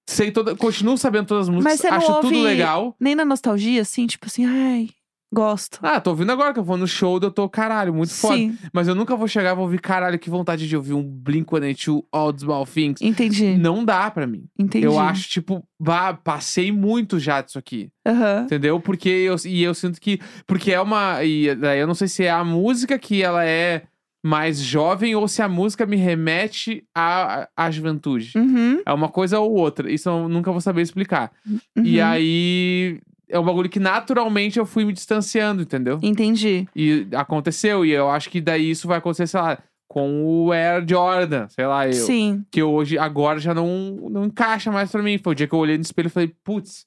sei 0.09 0.31
toda, 0.31 0.55
continuo 0.55 0.97
sabendo 0.97 1.27
todas 1.27 1.43
as 1.47 1.49
músicas, 1.49 1.73
Mas 1.73 1.81
você 1.81 1.89
não 1.91 1.97
acho 1.97 2.07
tudo 2.21 2.35
ouve- 2.37 2.43
legal. 2.43 2.95
Nem 2.99 3.13
na 3.13 3.23
nostalgia, 3.25 3.81
assim, 3.81 4.07
tipo 4.07 4.25
assim, 4.25 4.45
ai, 4.45 4.89
gosto. 5.33 5.79
Ah, 5.81 5.99
tô 5.99 6.11
ouvindo 6.11 6.31
agora 6.31 6.53
que 6.53 6.59
eu 6.59 6.63
vou 6.63 6.77
no 6.77 6.87
show, 6.87 7.19
eu 7.21 7.31
tô, 7.31 7.47
caralho, 7.49 7.93
muito 7.93 8.13
foda. 8.13 8.35
Sim, 8.35 8.57
Mas 8.73 8.87
eu 8.87 8.95
nunca 8.95 9.15
vou 9.15 9.27
chegar 9.27 9.51
e 9.51 9.55
vou 9.55 9.65
ouvir, 9.65 9.79
caralho, 9.79 10.17
que 10.17 10.29
vontade 10.29 10.67
de 10.67 10.75
ouvir 10.75 10.93
um 10.93 11.03
Blink-182, 11.03 12.03
All 12.11 12.33
the 12.33 12.39
Small 12.39 12.65
Things. 12.65 13.01
entendi. 13.01 13.55
Não 13.57 13.83
dá 13.83 14.09
pra 14.09 14.25
mim. 14.25 14.45
Entendi. 14.57 14.85
Eu 14.85 14.99
acho, 14.99 15.29
tipo, 15.29 15.63
bah, 15.79 16.13
passei 16.13 16.71
muito 16.71 17.19
já 17.19 17.41
disso 17.41 17.59
aqui. 17.59 17.89
Aham. 18.05 18.43
Entendeu? 18.45 18.79
Porque 18.79 19.09
eu, 19.09 19.35
e 19.45 19.63
eu 19.63 19.73
sinto 19.73 19.99
que. 19.99 20.19
Porque 20.45 20.71
é 20.71 20.79
uma. 20.81 21.23
E 21.23 21.53
daí 21.55 21.79
eu 21.79 21.87
não 21.87 21.95
sei 21.95 22.07
se 22.07 22.23
é 22.23 22.31
a 22.31 22.43
música 22.43 22.97
que 22.97 23.21
ela 23.21 23.43
é 23.45 23.83
mais 24.25 24.59
jovem 24.59 25.15
ou 25.15 25.27
se 25.27 25.41
a 25.41 25.47
música 25.47 25.85
me 25.85 25.95
remete 25.95 26.83
à, 26.93 27.47
à 27.55 27.71
juventude. 27.71 28.33
Uhum, 28.35 28.81
É 28.85 28.91
uma 28.93 29.07
coisa 29.09 29.39
ou 29.39 29.53
outra. 29.53 29.91
Isso 29.91 30.09
eu 30.09 30.27
nunca 30.27 30.51
vou 30.51 30.59
saber 30.59 30.81
explicar. 30.81 31.31
E 31.75 31.99
uhum. 31.99 32.05
aí. 32.05 32.99
É 33.29 33.37
um 33.39 33.43
bagulho 33.43 33.69
que 33.69 33.79
naturalmente 33.79 34.57
eu 34.57 34.65
fui 34.65 34.85
me 34.85 34.93
distanciando, 34.93 35.61
entendeu? 35.61 35.99
Entendi. 36.01 36.67
E 36.75 37.07
aconteceu. 37.13 37.85
E 37.85 37.91
eu 37.91 38.09
acho 38.09 38.29
que 38.29 38.39
daí 38.39 38.69
isso 38.71 38.87
vai 38.87 38.97
acontecer, 38.99 39.27
sei 39.27 39.41
lá, 39.41 39.57
com 39.87 40.23
o 40.23 40.51
Air 40.51 40.85
Jordan, 40.87 41.47
sei 41.49 41.65
lá, 41.65 41.87
eu. 41.87 41.93
Sim. 41.93 42.45
Que 42.51 42.61
hoje, 42.61 42.97
agora 42.97 43.39
já 43.39 43.53
não, 43.53 43.67
não 44.09 44.25
encaixa 44.25 44.71
mais 44.71 44.91
pra 44.91 45.01
mim. 45.01 45.17
Foi 45.17 45.31
o 45.31 45.35
dia 45.35 45.47
que 45.47 45.53
eu 45.53 45.59
olhei 45.59 45.77
no 45.77 45.81
espelho 45.81 46.07
e 46.07 46.09
falei, 46.09 46.33
putz, 46.43 46.85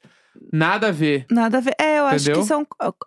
nada 0.52 0.88
a 0.88 0.92
ver. 0.92 1.26
Nada 1.30 1.58
a 1.58 1.60
ver. 1.60 1.74
É, 1.78 1.98
eu 1.98 2.06
acho 2.06 2.24
Entendeu? 2.24 2.42
que 2.42 2.48
são 2.48 2.66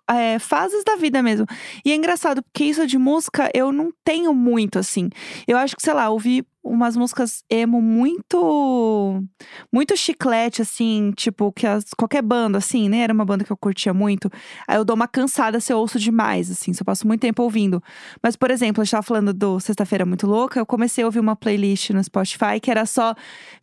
é, 0.09 0.39
fases 0.39 0.83
da 0.83 0.95
vida 0.95 1.21
mesmo. 1.21 1.45
E 1.85 1.91
é 1.91 1.95
engraçado, 1.95 2.41
porque 2.43 2.63
isso 2.63 2.85
de 2.85 2.97
música 2.97 3.49
eu 3.53 3.71
não 3.71 3.91
tenho 4.03 4.33
muito, 4.33 4.79
assim. 4.79 5.09
Eu 5.47 5.57
acho 5.57 5.75
que, 5.75 5.81
sei 5.81 5.93
lá, 5.93 6.09
ouvi 6.09 6.43
umas 6.63 6.95
músicas 6.95 7.43
emo 7.49 7.81
muito. 7.81 9.23
Muito 9.71 9.95
chiclete, 9.97 10.61
assim, 10.61 11.11
tipo, 11.15 11.51
que 11.51 11.65
as, 11.67 11.85
qualquer 11.97 12.21
banda, 12.21 12.57
assim, 12.57 12.87
né? 12.89 12.99
Era 12.99 13.13
uma 13.13 13.25
banda 13.25 13.43
que 13.43 13.51
eu 13.51 13.57
curtia 13.57 13.93
muito. 13.93 14.29
Aí 14.67 14.77
eu 14.77 14.85
dou 14.85 14.95
uma 14.95 15.07
cansada 15.07 15.59
se 15.59 15.73
eu 15.73 15.77
ouço 15.77 15.99
demais, 15.99 16.49
assim, 16.51 16.73
se 16.73 16.81
eu 16.81 16.85
passo 16.85 17.05
muito 17.07 17.21
tempo 17.21 17.43
ouvindo. 17.43 17.81
Mas, 18.21 18.35
por 18.35 18.49
exemplo, 18.51 18.81
a 18.81 18.85
gente 18.85 18.91
tava 18.91 19.03
falando 19.03 19.33
do 19.33 19.59
Sexta-feira 19.59 20.05
Muito 20.05 20.25
Louca, 20.27 20.59
eu 20.59 20.65
comecei 20.65 21.03
a 21.03 21.07
ouvir 21.07 21.19
uma 21.19 21.35
playlist 21.35 21.89
no 21.91 22.03
Spotify 22.03 22.59
que 22.61 22.71
era 22.71 22.85
só 22.85 23.13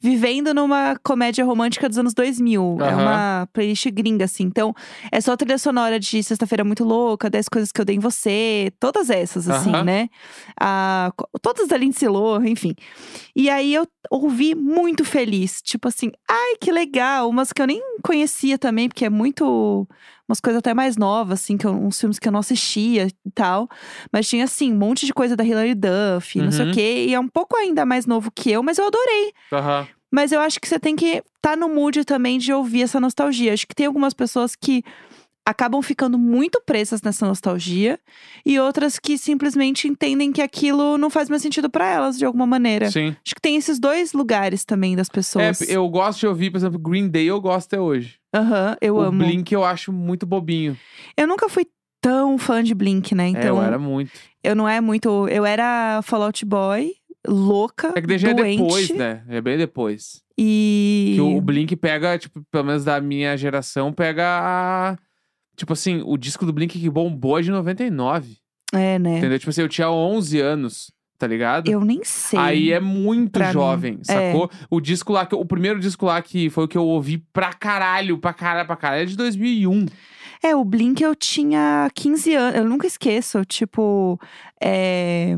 vivendo 0.00 0.52
numa 0.52 0.96
comédia 1.02 1.44
romântica 1.44 1.88
dos 1.88 1.98
anos 1.98 2.12
2000. 2.14 2.78
É 2.80 2.84
Aham. 2.92 3.02
uma 3.02 3.48
playlist 3.52 3.86
gringa, 3.90 4.24
assim. 4.26 4.44
Então, 4.44 4.74
é 5.10 5.20
só 5.20 5.36
trilha 5.36 5.58
sonora 5.58 5.98
de 5.98 6.22
Sexta-feira 6.22 6.64
Muito 6.64 6.84
Louca, 6.84 7.30
10 7.30 7.48
Coisas 7.48 7.72
Que 7.72 7.80
Eu 7.80 7.84
Dei 7.84 7.96
em 7.96 8.00
Você, 8.00 8.72
todas 8.78 9.10
essas, 9.10 9.48
assim, 9.48 9.70
Aham. 9.70 9.84
né? 9.84 10.08
Ah, 10.60 11.12
co- 11.16 11.28
todas 11.40 11.68
da 11.68 11.76
Lindsay 11.76 12.08
Lohan, 12.08 12.46
enfim. 12.48 12.74
E 13.34 13.48
aí 13.48 13.72
eu 13.74 13.86
ouvi 14.10 14.54
muito 14.54 15.04
feliz, 15.04 15.60
tipo 15.62 15.88
assim, 15.88 16.10
ai, 16.28 16.56
que 16.60 16.70
legal. 16.72 17.28
Umas 17.28 17.52
que 17.52 17.62
eu 17.62 17.66
nem 17.66 17.80
conhecia 18.02 18.58
também, 18.58 18.88
porque 18.88 19.04
é 19.04 19.10
muito. 19.10 19.86
Umas 20.28 20.40
coisas 20.40 20.58
até 20.58 20.72
mais 20.74 20.96
novas, 20.96 21.40
assim, 21.40 21.56
que 21.56 21.66
eu- 21.66 21.72
uns 21.72 21.98
filmes 21.98 22.18
que 22.18 22.28
eu 22.28 22.32
não 22.32 22.38
assistia 22.40 23.06
e 23.08 23.30
tal. 23.34 23.68
Mas 24.12 24.28
tinha, 24.28 24.44
assim, 24.44 24.72
um 24.72 24.76
monte 24.76 25.04
de 25.06 25.12
coisa 25.12 25.34
da 25.36 25.44
Hilary 25.44 25.74
Duff, 25.74 26.38
não 26.40 26.52
sei 26.52 26.64
Uhum. 26.66 26.70
o 26.70 26.74
quê. 26.74 27.06
E 27.08 27.14
é 27.14 27.18
um 27.20 27.28
pouco 27.28 27.56
ainda 27.56 27.84
mais 27.84 28.06
novo 28.06 28.30
que 28.30 28.50
eu, 28.50 28.62
mas 28.62 28.78
eu 28.78 28.86
adorei. 28.86 29.32
Aham. 29.52 29.88
Mas 30.12 30.32
eu 30.32 30.40
acho 30.40 30.60
que 30.60 30.68
você 30.68 30.78
tem 30.78 30.94
que 30.96 31.06
estar 31.06 31.22
tá 31.42 31.56
no 31.56 31.68
mood 31.68 32.04
também 32.04 32.38
de 32.38 32.52
ouvir 32.52 32.82
essa 32.82 32.98
nostalgia. 33.00 33.52
Acho 33.52 33.66
que 33.66 33.74
tem 33.74 33.86
algumas 33.86 34.12
pessoas 34.12 34.54
que 34.56 34.82
acabam 35.50 35.82
ficando 35.82 36.18
muito 36.18 36.62
presas 36.64 37.02
nessa 37.02 37.26
nostalgia 37.26 37.98
e 38.46 38.58
outras 38.58 38.98
que 38.98 39.18
simplesmente 39.18 39.86
entendem 39.88 40.32
que 40.32 40.40
aquilo 40.40 40.96
não 40.96 41.10
faz 41.10 41.28
mais 41.28 41.42
sentido 41.42 41.68
pra 41.68 41.86
elas 41.86 42.16
de 42.18 42.24
alguma 42.24 42.46
maneira. 42.46 42.90
Sim. 42.90 43.08
Acho 43.24 43.34
que 43.34 43.40
tem 43.40 43.56
esses 43.56 43.78
dois 43.78 44.12
lugares 44.12 44.64
também 44.64 44.96
das 44.96 45.08
É, 45.08 45.12
pessoas. 45.12 45.60
eu 45.68 45.88
gosto 45.88 46.20
de 46.20 46.26
ouvir, 46.26 46.50
por 46.50 46.56
exemplo, 46.58 46.78
Green 46.78 47.08
Day, 47.08 47.26
eu 47.26 47.40
gosto 47.40 47.66
até 47.66 47.80
hoje. 47.80 48.18
Aham, 48.34 48.76
eu 48.80 48.94
o 48.96 49.00
amo. 49.00 49.18
Blink 49.24 49.52
eu 49.52 49.64
acho 49.64 49.92
muito 49.92 50.24
bobinho. 50.26 50.76
Eu 51.16 51.26
nunca 51.26 51.48
fui 51.48 51.66
tão 52.00 52.38
fã 52.38 52.62
de 52.62 52.74
Blink, 52.74 53.14
né? 53.14 53.26
é, 53.26 53.28
Então, 53.30 53.56
eu 53.58 53.62
era 53.62 53.78
muito. 53.78 54.10
eu 54.42 54.54
não 54.56 54.68
é 54.68 54.80
muito. 54.80 55.28
Eu 55.28 55.44
era 55.44 56.00
Fallout 56.02 56.44
Boy, 56.46 56.92
louca, 57.26 57.92
É 57.96 58.00
que 58.00 58.18
já 58.18 58.30
é 58.30 58.34
doente. 58.34 58.62
depois, 58.62 58.90
né? 58.90 59.22
É 59.28 59.40
bem 59.40 59.58
depois. 59.58 60.22
E. 60.38 61.12
Que 61.16 61.20
o, 61.20 61.36
o 61.36 61.40
Blink 61.42 61.76
pega, 61.76 62.16
tipo, 62.16 62.42
pelo 62.50 62.64
menos 62.64 62.84
da 62.84 62.98
minha 63.00 63.36
geração, 63.36 63.92
pega 63.92 64.24
a. 64.26 64.96
Tipo 65.60 65.74
assim, 65.74 66.02
o 66.06 66.16
disco 66.16 66.46
do 66.46 66.54
Blink 66.54 66.78
que 66.78 66.88
bombou 66.88 67.38
é 67.38 67.42
de 67.42 67.50
99. 67.50 68.38
É, 68.72 68.98
né? 68.98 69.18
Entendeu? 69.18 69.38
Tipo 69.38 69.50
assim, 69.50 69.60
eu 69.60 69.68
tinha 69.68 69.90
11 69.90 70.40
anos. 70.40 70.90
tá 71.18 71.26
ligado? 71.26 71.70
Eu 71.70 71.84
nem 71.84 72.00
sei. 72.02 72.38
Aí 72.38 72.72
é 72.72 72.80
muito 72.80 73.32
Pra 73.32 73.48
mim, 73.48 73.52
jovem, 73.52 73.98
é. 74.08 74.32
sacou? 74.32 74.50
O 74.70 74.80
disco 74.80 75.12
lá, 75.12 75.26
que, 75.26 75.34
o 75.34 75.44
primeiro 75.44 75.78
disco 75.78 76.06
lá 76.06 76.22
que 76.22 76.48
foi 76.48 76.64
o 76.64 76.68
que 76.68 76.78
eu 76.78 76.86
ouvi 76.86 77.18
pra 77.30 77.52
caralho, 77.52 78.16
pra 78.16 78.32
caralho, 78.32 78.66
pra 78.66 78.74
caralho, 78.74 79.02
é 79.02 79.04
de 79.04 79.18
2001. 79.18 79.84
É, 80.42 80.56
o 80.56 80.64
Blink 80.64 81.02
eu 81.02 81.14
tinha 81.14 81.90
15 81.94 82.34
anos. 82.34 82.56
Eu 82.58 82.64
nunca 82.64 82.86
esqueço. 82.86 83.44
Tipo. 83.44 84.18
É... 84.58 85.36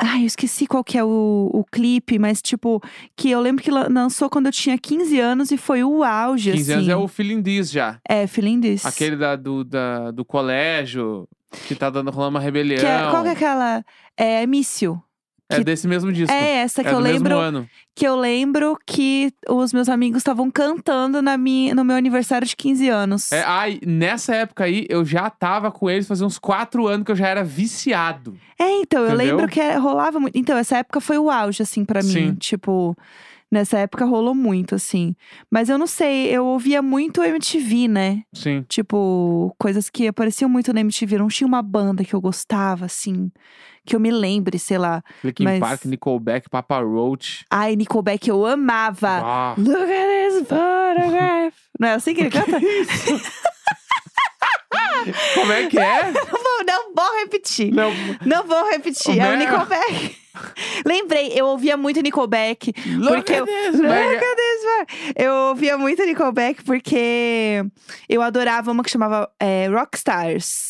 Ai, 0.00 0.22
eu 0.22 0.26
esqueci 0.26 0.66
qual 0.66 0.84
que 0.84 0.96
é 0.96 1.02
o, 1.04 1.50
o 1.52 1.64
clipe, 1.64 2.18
mas 2.18 2.40
tipo, 2.40 2.80
que 3.16 3.30
eu 3.30 3.40
lembro 3.40 3.62
que 3.64 3.70
lan- 3.70 3.88
lançou 3.90 4.30
quando 4.30 4.46
eu 4.46 4.52
tinha 4.52 4.78
15 4.78 5.18
anos 5.18 5.50
e 5.50 5.56
foi 5.56 5.82
o 5.82 6.04
auge, 6.04 6.52
15 6.52 6.62
assim. 6.62 6.72
anos 6.82 6.88
é 6.88 6.96
o 6.96 7.08
Feeling 7.08 7.42
This 7.42 7.70
já. 7.70 7.98
É, 8.08 8.26
Feeling 8.26 8.60
This. 8.60 8.86
Aquele 8.86 9.16
da, 9.16 9.34
do, 9.34 9.64
da, 9.64 10.10
do 10.12 10.24
colégio, 10.24 11.28
que 11.66 11.74
tá 11.74 11.90
dando 11.90 12.10
rolando 12.12 12.36
uma 12.36 12.40
rebelião. 12.40 12.78
Que 12.78 12.86
é- 12.86 13.10
qual 13.10 13.22
que 13.22 13.28
é 13.30 13.32
aquela? 13.32 13.84
É 14.16 14.46
Mício. 14.46 15.02
É 15.50 15.64
desse 15.64 15.88
mesmo 15.88 16.12
disco. 16.12 16.32
É 16.32 16.56
essa 16.58 16.82
que 16.82 16.90
é 16.90 16.92
eu 16.92 16.98
lembro. 16.98 17.66
Que 17.94 18.06
eu 18.06 18.14
lembro 18.14 18.78
que 18.86 19.32
os 19.48 19.72
meus 19.72 19.88
amigos 19.88 20.18
estavam 20.18 20.50
cantando 20.50 21.22
na 21.22 21.38
minha, 21.38 21.74
no 21.74 21.84
meu 21.84 21.96
aniversário 21.96 22.46
de 22.46 22.54
15 22.54 22.88
anos. 22.88 23.32
É, 23.32 23.42
ai, 23.42 23.80
nessa 23.84 24.34
época 24.34 24.64
aí, 24.64 24.86
eu 24.88 25.04
já 25.04 25.28
tava 25.30 25.70
com 25.72 25.88
eles 25.88 26.06
fazia 26.06 26.26
uns 26.26 26.38
quatro 26.38 26.86
anos 26.86 27.04
que 27.04 27.12
eu 27.12 27.16
já 27.16 27.26
era 27.26 27.42
viciado. 27.42 28.38
É, 28.58 28.70
então, 28.80 29.00
eu 29.00 29.14
Entendeu? 29.14 29.36
lembro 29.36 29.48
que 29.48 29.60
rolava 29.78 30.20
muito. 30.20 30.36
Então, 30.36 30.56
essa 30.56 30.78
época 30.78 31.00
foi 31.00 31.18
o 31.18 31.30
auge, 31.30 31.62
assim, 31.62 31.84
pra 31.84 32.02
mim. 32.02 32.34
Tipo, 32.34 32.94
nessa 33.50 33.78
época 33.78 34.04
rolou 34.04 34.34
muito, 34.34 34.74
assim. 34.74 35.14
Mas 35.50 35.68
eu 35.68 35.78
não 35.78 35.86
sei, 35.86 36.26
eu 36.28 36.44
ouvia 36.44 36.82
muito 36.82 37.22
MTV, 37.22 37.88
né? 37.88 38.22
Sim. 38.34 38.64
Tipo, 38.68 39.54
coisas 39.58 39.88
que 39.88 40.06
apareciam 40.06 40.48
muito 40.48 40.72
na 40.72 40.80
MTV. 40.80 41.18
Não 41.18 41.28
tinha 41.28 41.48
uma 41.48 41.62
banda 41.62 42.04
que 42.04 42.14
eu 42.14 42.20
gostava, 42.20 42.84
assim, 42.84 43.30
que 43.88 43.96
eu 43.96 44.00
me 44.00 44.10
lembre, 44.10 44.58
sei 44.58 44.76
lá. 44.78 45.02
Linkin 45.24 45.44
Mas- 45.44 45.60
Park, 45.60 45.84
Nickelback, 45.86 46.48
Papa 46.50 46.78
Roach. 46.80 47.44
Ai, 47.50 47.74
Nickelback, 47.74 48.28
eu 48.28 48.44
amava. 48.46 49.08
Ah, 49.24 49.54
Look 49.56 49.80
at 49.80 49.86
this 49.86 50.46
photograph. 50.46 51.54
Não 51.80 51.88
é 51.88 51.92
assim 51.94 52.14
que 52.14 52.20
ele 52.22 52.30
canta? 52.30 52.58
como 55.34 55.52
é 55.52 55.66
que 55.66 55.78
é? 55.78 56.10
não, 56.12 56.12
vou, 56.12 56.64
não 56.66 56.94
vou 56.94 57.18
repetir. 57.20 57.72
Não, 57.72 57.90
Não 58.26 58.44
vou 58.46 58.68
repetir. 58.70 59.18
É 59.18 59.26
o 59.26 59.30
meu- 59.30 59.38
Nickelback. 59.38 60.16
Lembrei, 60.86 61.32
eu 61.34 61.46
ouvia 61.46 61.76
muito 61.76 62.00
Nickelback. 62.00 62.72
Look 62.96 63.16
porque 63.16 63.32
eu, 63.32 63.44
this. 63.46 63.80
Eu 65.16 65.32
ouvia 65.50 65.76
muito 65.78 66.04
Nickelback 66.04 66.62
porque 66.62 67.64
eu 68.08 68.22
adorava 68.22 68.70
uma 68.70 68.84
que 68.84 68.90
chamava 68.90 69.28
é, 69.40 69.66
Rockstars. 69.68 70.67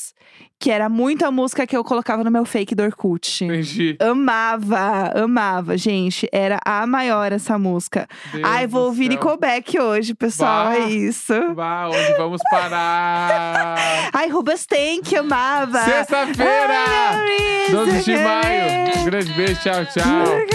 Que 0.61 0.71
era 0.71 0.89
muito 0.89 1.25
a 1.25 1.31
música 1.31 1.67
que 1.67 1.77
eu 1.77 1.85
colocava 1.85 2.25
no 2.25 2.31
meu 2.31 2.45
fake 2.45 2.75
do 2.75 2.83
Orkut. 2.83 3.45
Entendi. 3.45 3.97
Amava, 4.01 5.13
amava, 5.15 5.77
gente. 5.77 6.29
Era 6.33 6.59
a 6.65 6.85
maior 6.87 7.31
essa 7.31 7.57
música. 7.59 8.09
Deus 8.33 8.45
Ai, 8.45 8.67
vou 8.67 8.87
ouvir. 8.87 9.09
Nickelback 9.09 9.79
hoje, 9.79 10.15
pessoal. 10.15 10.71
Bah. 10.71 10.75
É 10.77 10.89
isso. 10.89 11.55
Bah, 11.55 11.89
onde 11.89 12.13
vamos 12.19 12.41
parar? 12.51 13.77
Ai, 14.13 14.29
Rubastank, 14.29 15.15
amava. 15.17 15.79
Sexta-feira, 15.81 16.85
Ai, 16.89 17.71
12 17.71 18.03
de 18.03 18.17
maio. 18.17 18.99
Um 18.99 19.05
grande 19.05 19.33
beijo, 19.35 19.61
tchau, 19.61 19.85
tchau. 19.87 20.49